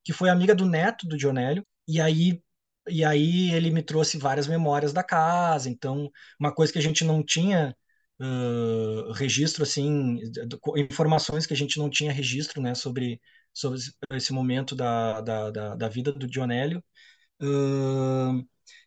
[0.05, 2.43] que foi amiga do neto do Dionélio, e aí
[2.89, 6.11] e aí ele me trouxe várias memórias da casa, então
[6.41, 7.77] uma coisa que a gente não tinha
[8.21, 10.19] uh, registro assim,
[10.91, 13.21] informações que a gente não tinha registro, né, sobre
[13.53, 13.79] sobre
[14.12, 16.83] esse momento da, da, da, da vida do Dionélio.
[17.41, 18.45] Uh,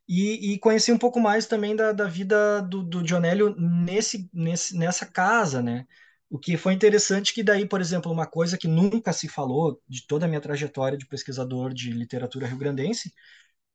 [0.07, 4.77] e, e, conheci um pouco mais também da, da vida do, do Dionélio nesse, nesse,
[4.77, 5.85] nessa casa, né?
[6.29, 10.05] O que foi interessante que daí, por exemplo, uma coisa que nunca se falou de
[10.07, 13.13] toda a minha trajetória de pesquisador de literatura rio-grandense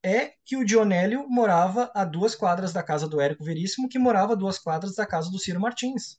[0.02, 4.32] é que o Dionélio morava a duas quadras da casa do Érico Veríssimo, que morava
[4.34, 6.18] a duas quadras da casa do Ciro Martins.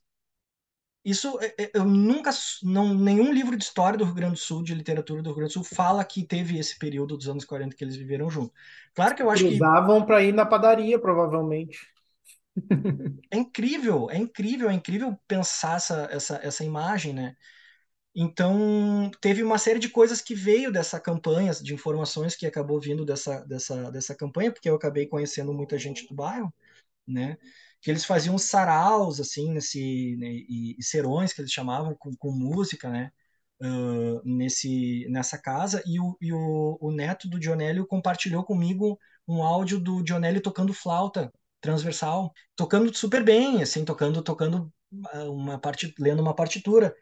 [1.08, 2.30] Isso é, é, eu nunca,
[2.62, 5.50] não, nenhum livro de história do Rio Grande do Sul, de literatura do Rio Grande
[5.50, 8.52] do Sul, fala que teve esse período dos anos 40 que eles viveram junto.
[8.94, 11.78] Claro que eu acho que Cruzavam para ir na padaria, provavelmente.
[13.30, 17.36] é incrível, é incrível, é incrível pensar essa, essa, essa imagem, né?
[18.14, 23.04] Então, teve uma série de coisas que veio dessa campanha, de informações que acabou vindo
[23.04, 26.52] dessa, dessa, dessa campanha, porque eu acabei conhecendo muita gente do bairro,
[27.06, 27.38] né?
[27.80, 32.30] Que eles faziam saraus, assim, nesse, né, e, e serões, que eles chamavam, com, com
[32.32, 33.10] música, né?
[33.60, 38.96] Uh, nesse, nessa casa, e, o, e o, o neto do Dionélio compartilhou comigo
[39.26, 44.72] um áudio do Dionélio tocando flauta transversal, tocando super bem, assim, tocando, tocando
[45.26, 46.94] uma parte, lendo uma partitura.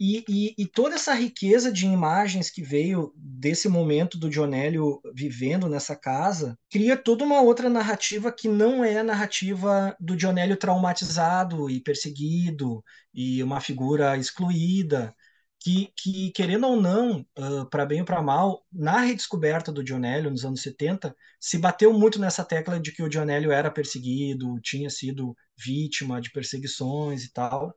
[0.00, 5.68] E, e, e, toda essa riqueza de imagens que veio desse momento do Dionélio vivendo
[5.68, 11.68] nessa casa cria toda uma outra narrativa que não é a narrativa do Dionélio traumatizado
[11.68, 15.12] e perseguido e uma figura excluída.
[15.60, 20.30] Que, que querendo ou não, uh, para bem ou para mal, na redescoberta do Dionélio
[20.30, 24.88] nos anos 70, se bateu muito nessa tecla de que o Dionélio era perseguido, tinha
[24.88, 27.74] sido vítima de perseguições e tal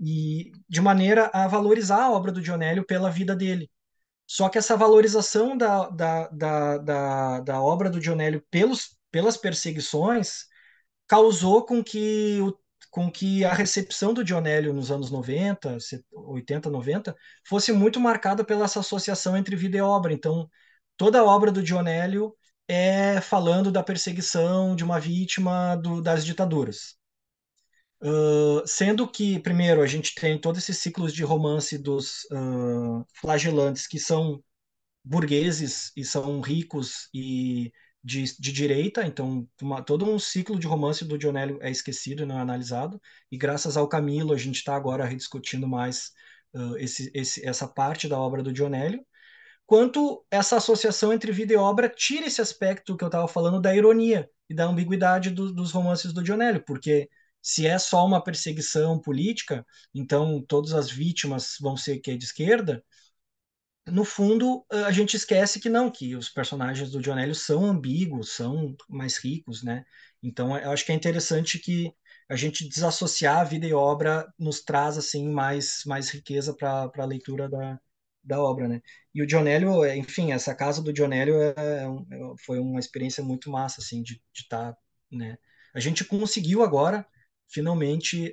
[0.00, 3.70] e de maneira a valorizar a obra do Dionélio pela vida dele.
[4.26, 10.46] Só que essa valorização da, da, da, da, da obra do Dionélio pelos, pelas perseguições
[11.06, 12.56] causou com que, o,
[12.90, 15.76] com que a recepção do Dionélio nos anos 90,
[16.12, 17.16] 80, 90,
[17.46, 20.12] fosse muito marcada pela essa associação entre vida e obra.
[20.12, 20.48] Então,
[20.96, 22.34] toda a obra do Dionélio
[22.68, 26.96] é falando da perseguição de uma vítima do, das ditaduras.
[28.66, 33.98] Sendo que, primeiro, a gente tem todos esses ciclos de romance dos uh, flagelantes que
[33.98, 34.42] são
[35.04, 37.72] burgueses e são ricos e
[38.02, 42.26] de, de direita, então uma, todo um ciclo de romance do Dionélio é esquecido e
[42.26, 43.00] não é analisado,
[43.32, 46.10] e graças ao Camilo a gente está agora rediscutindo mais
[46.54, 49.04] uh, esse, esse, essa parte da obra do Dionélio,
[49.66, 53.74] quanto essa associação entre vida e obra tira esse aspecto que eu estava falando da
[53.74, 57.08] ironia e da ambiguidade do, dos romances do Dionélio, porque
[57.44, 62.24] se é só uma perseguição política, então todas as vítimas vão ser que é de
[62.24, 62.82] esquerda.
[63.86, 68.74] No fundo, a gente esquece que não, que os personagens do Dionélio são ambíguos, são
[68.88, 69.84] mais ricos, né?
[70.22, 71.92] Então, eu acho que é interessante que
[72.30, 77.04] a gente desassociar a vida e obra nos traz assim mais mais riqueza para a
[77.04, 77.78] leitura da,
[78.22, 78.80] da obra, né?
[79.14, 83.50] E o Dionélio, enfim, essa casa do Dionélio é, é, é foi uma experiência muito
[83.50, 84.78] massa, assim, de estar, tá,
[85.12, 85.36] né?
[85.74, 87.06] A gente conseguiu agora
[87.48, 88.32] finalmente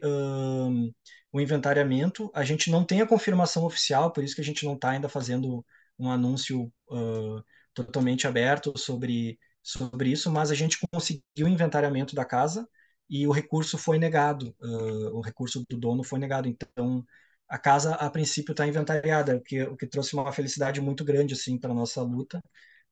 [1.32, 2.30] o inventariamento.
[2.34, 5.08] A gente não tem a confirmação oficial, por isso que a gente não está ainda
[5.10, 5.66] fazendo
[5.98, 7.44] um anúncio uh,
[7.74, 12.68] totalmente aberto sobre, sobre isso, mas a gente conseguiu o inventariamento da casa
[13.10, 16.48] e o recurso foi negado, uh, o recurso do dono foi negado.
[16.48, 17.06] Então,
[17.48, 21.34] a casa, a princípio, está inventariada, o que, o que trouxe uma felicidade muito grande
[21.34, 22.42] assim, para a nossa luta,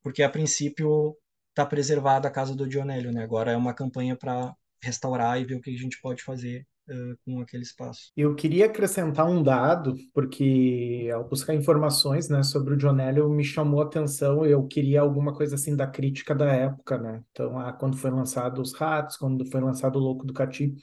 [0.02, 1.18] porque, a princípio,
[1.50, 3.12] está preservada a casa do Dionélio.
[3.12, 3.24] Né?
[3.24, 7.18] Agora é uma campanha para restaurar e ver o que a gente pode fazer uh,
[7.26, 8.12] com aquele espaço.
[8.16, 13.82] Eu queria acrescentar um dado, porque ao buscar informações né, sobre o Dionélio me chamou
[13.82, 17.24] a atenção, eu queria alguma coisa assim da crítica da época, né?
[17.32, 20.74] Então, ah, quando foi lançado Os Ratos, quando foi lançado O Louco do Cati,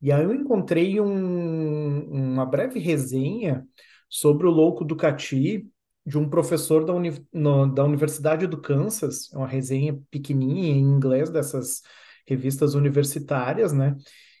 [0.00, 3.66] e aí eu encontrei um, uma breve resenha
[4.08, 5.66] sobre o Louco do Cati,
[6.04, 10.80] de um professor da, uni, no, da Universidade do Kansas, é uma resenha pequenininha em
[10.80, 11.82] inglês dessas
[12.26, 13.96] revistas universitárias, né?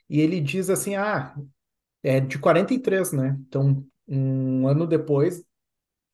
[0.08, 1.34] E ele diz assim: ah,
[2.02, 3.36] é de 43, né?
[3.48, 5.44] Então, um ano depois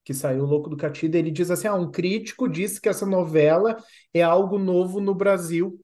[0.05, 3.07] que saiu o Louco do Catida, ele diz assim: ah, um crítico disse que essa
[3.07, 3.77] novela
[4.12, 5.81] é algo novo no Brasil.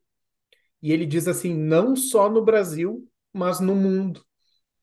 [0.82, 4.24] E ele diz assim: não só no Brasil, mas no mundo.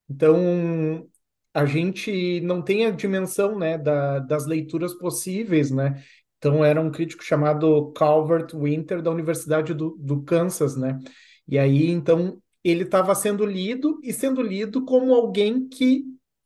[0.10, 1.08] Então,
[1.54, 6.04] a gente não tem a dimensão né, da, das leituras possíveis, né?
[6.46, 11.00] Então, era um crítico chamado Calvert Winter, da Universidade do, do Kansas, né?
[11.48, 16.04] E aí, então, ele estava sendo lido e sendo lido como alguém que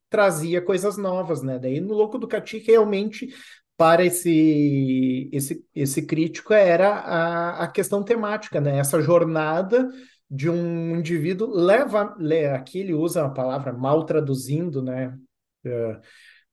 [0.10, 1.60] trazia coisas novas, né?
[1.60, 3.28] Daí, no Louco do Cati, realmente,
[3.76, 8.80] para esse, esse, esse crítico, era a, a questão temática, né?
[8.80, 9.90] Essa jornada
[10.32, 12.16] de um indivíduo leva,
[12.56, 15.14] aqui ele usa a palavra mal traduzindo, né?
[15.66, 16.00] Uh,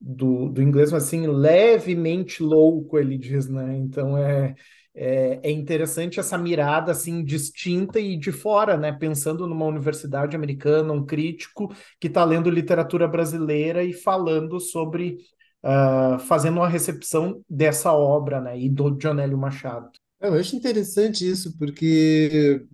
[0.01, 3.77] do, do inglês, mas assim, levemente louco, ele diz, né?
[3.77, 4.55] Então é,
[4.95, 8.93] é, é, interessante essa mirada assim distinta e de fora, né?
[8.93, 15.19] Pensando numa universidade americana, um crítico que está lendo literatura brasileira e falando sobre,
[15.63, 18.59] uh, fazendo uma recepção dessa obra, né?
[18.59, 19.91] E do John Machado.
[20.19, 22.65] Eu acho interessante isso, porque,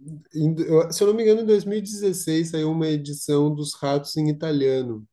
[0.93, 5.05] se eu não me engano, em 2016 saiu uma edição dos Ratos em italiano.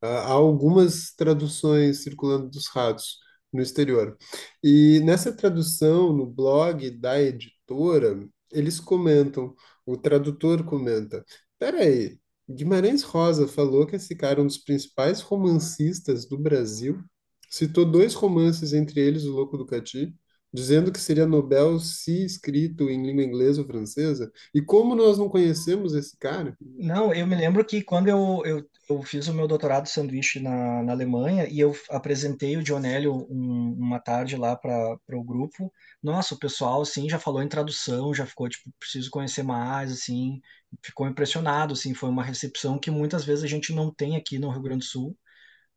[0.00, 3.18] Há algumas traduções circulando dos ratos
[3.52, 4.16] no exterior.
[4.62, 9.54] E nessa tradução, no blog da editora, eles comentam,
[9.86, 11.24] o tradutor comenta:
[11.58, 12.18] peraí,
[12.48, 17.02] Guimarães Rosa falou que esse cara é um dos principais romancistas do Brasil,
[17.50, 20.14] citou dois romances, entre eles O Louco do Cati,
[20.52, 24.32] dizendo que seria Nobel se escrito em língua inglesa ou francesa.
[24.54, 26.56] E como nós não conhecemos esse cara?
[26.60, 30.40] Não, eu me lembro que quando eu, eu, eu fiz o meu doutorado de sanduíche
[30.40, 35.72] na, na Alemanha e eu apresentei o Dionélio um, uma tarde lá para o grupo,
[36.02, 40.40] nossa, o pessoal assim já falou em tradução, já ficou tipo, preciso conhecer mais, assim,
[40.82, 44.50] ficou impressionado, assim, foi uma recepção que muitas vezes a gente não tem aqui no
[44.50, 45.16] Rio Grande do Sul.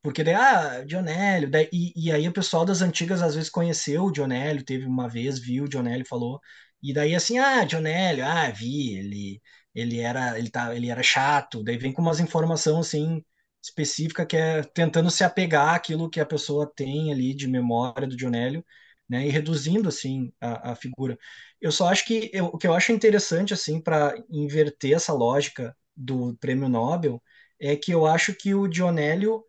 [0.03, 4.05] Porque daí, ah, Dionélio, daí, e, e aí o pessoal das antigas às vezes conheceu
[4.05, 6.41] o Dionélio, teve uma vez, viu o Dionélio, falou,
[6.81, 9.41] e daí assim, ah, Dionélio, ah, vi, ele,
[9.73, 13.23] ele era, ele tá, ele era chato, daí vem com umas informações assim,
[13.63, 18.15] específica que é tentando se apegar àquilo que a pessoa tem ali de memória do
[18.17, 18.65] Dionélio,
[19.09, 21.17] né, e reduzindo assim a, a figura.
[21.61, 25.75] Eu só acho que eu, o que eu acho interessante assim para inverter essa lógica
[25.95, 27.21] do Prêmio Nobel
[27.59, 29.43] é que eu acho que o Dionélio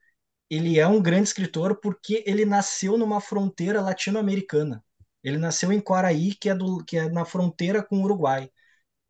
[0.57, 4.85] ele é um grande escritor porque ele nasceu numa fronteira latino-americana.
[5.23, 8.51] Ele nasceu em Quaraí, que é, do, que é na fronteira com o Uruguai.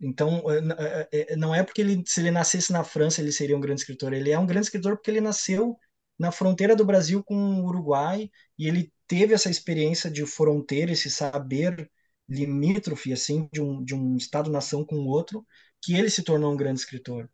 [0.01, 3.57] Então, é, é, é, não é porque ele, se ele nascesse na França ele seria
[3.57, 4.13] um grande escritor.
[4.13, 5.77] Ele é um grande escritor porque ele nasceu
[6.19, 11.11] na fronteira do Brasil com o Uruguai e ele teve essa experiência de fronteira, esse
[11.11, 11.91] saber
[12.29, 15.47] limítrofe assim de um, de um estado-nação com o outro,
[15.83, 17.29] que ele se tornou um grande escritor.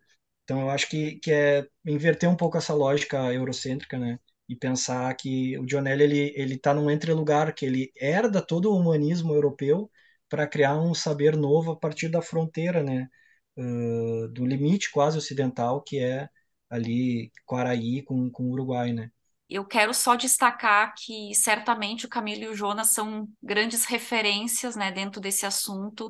[0.45, 4.19] Então, eu acho que, que é inverter um pouco essa lógica eurocêntrica, né?
[4.49, 8.77] E pensar que o Dionelli, ele, ele está num entre-lugar, que ele herda todo o
[8.77, 9.91] humanismo europeu
[10.29, 13.09] para criar um saber novo a partir da fronteira, né?
[13.57, 16.29] Uh, do limite quase ocidental, que é
[16.69, 19.11] ali Quaraí com, com o Uruguai, né?
[19.49, 24.93] Eu quero só destacar que certamente o Camilo e o Jonas são grandes referências, né,
[24.93, 26.09] dentro desse assunto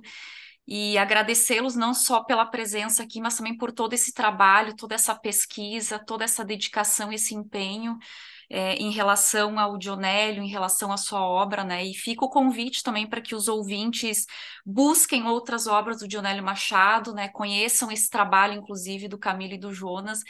[0.71, 5.13] e agradecê-los não só pela presença aqui, mas também por todo esse trabalho, toda essa
[5.17, 7.99] pesquisa, toda essa dedicação, esse empenho
[8.51, 11.85] é, em relação ao Dionélio, em relação à sua obra, né?
[11.85, 14.27] E fica o convite também para que os ouvintes
[14.67, 17.29] busquem outras obras do Dionélio Machado, né?
[17.29, 20.21] Conheçam esse trabalho, inclusive, do Camilo e do Jonas,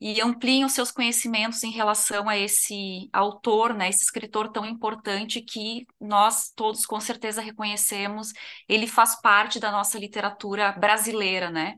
[0.00, 3.90] e ampliem os seus conhecimentos em relação a esse autor, né?
[3.90, 8.32] Esse escritor tão importante que nós todos com certeza reconhecemos.
[8.68, 11.74] Ele faz parte da nossa literatura brasileira, né?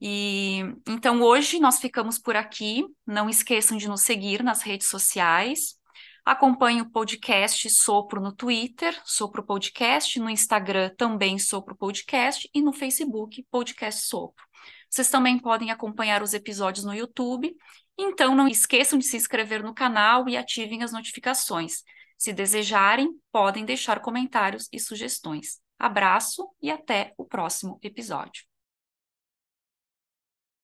[0.00, 2.84] E então hoje nós ficamos por aqui.
[3.06, 5.76] Não esqueçam de nos seguir nas redes sociais.
[6.24, 12.72] Acompanhe o podcast Sopro no Twitter, Sopro Podcast, no Instagram também Sopro Podcast e no
[12.72, 14.44] Facebook Podcast Sopro.
[14.90, 17.54] Vocês também podem acompanhar os episódios no YouTube.
[17.96, 21.82] Então não esqueçam de se inscrever no canal e ativem as notificações.
[22.18, 25.60] Se desejarem, podem deixar comentários e sugestões.
[25.78, 28.44] Abraço e até o próximo episódio.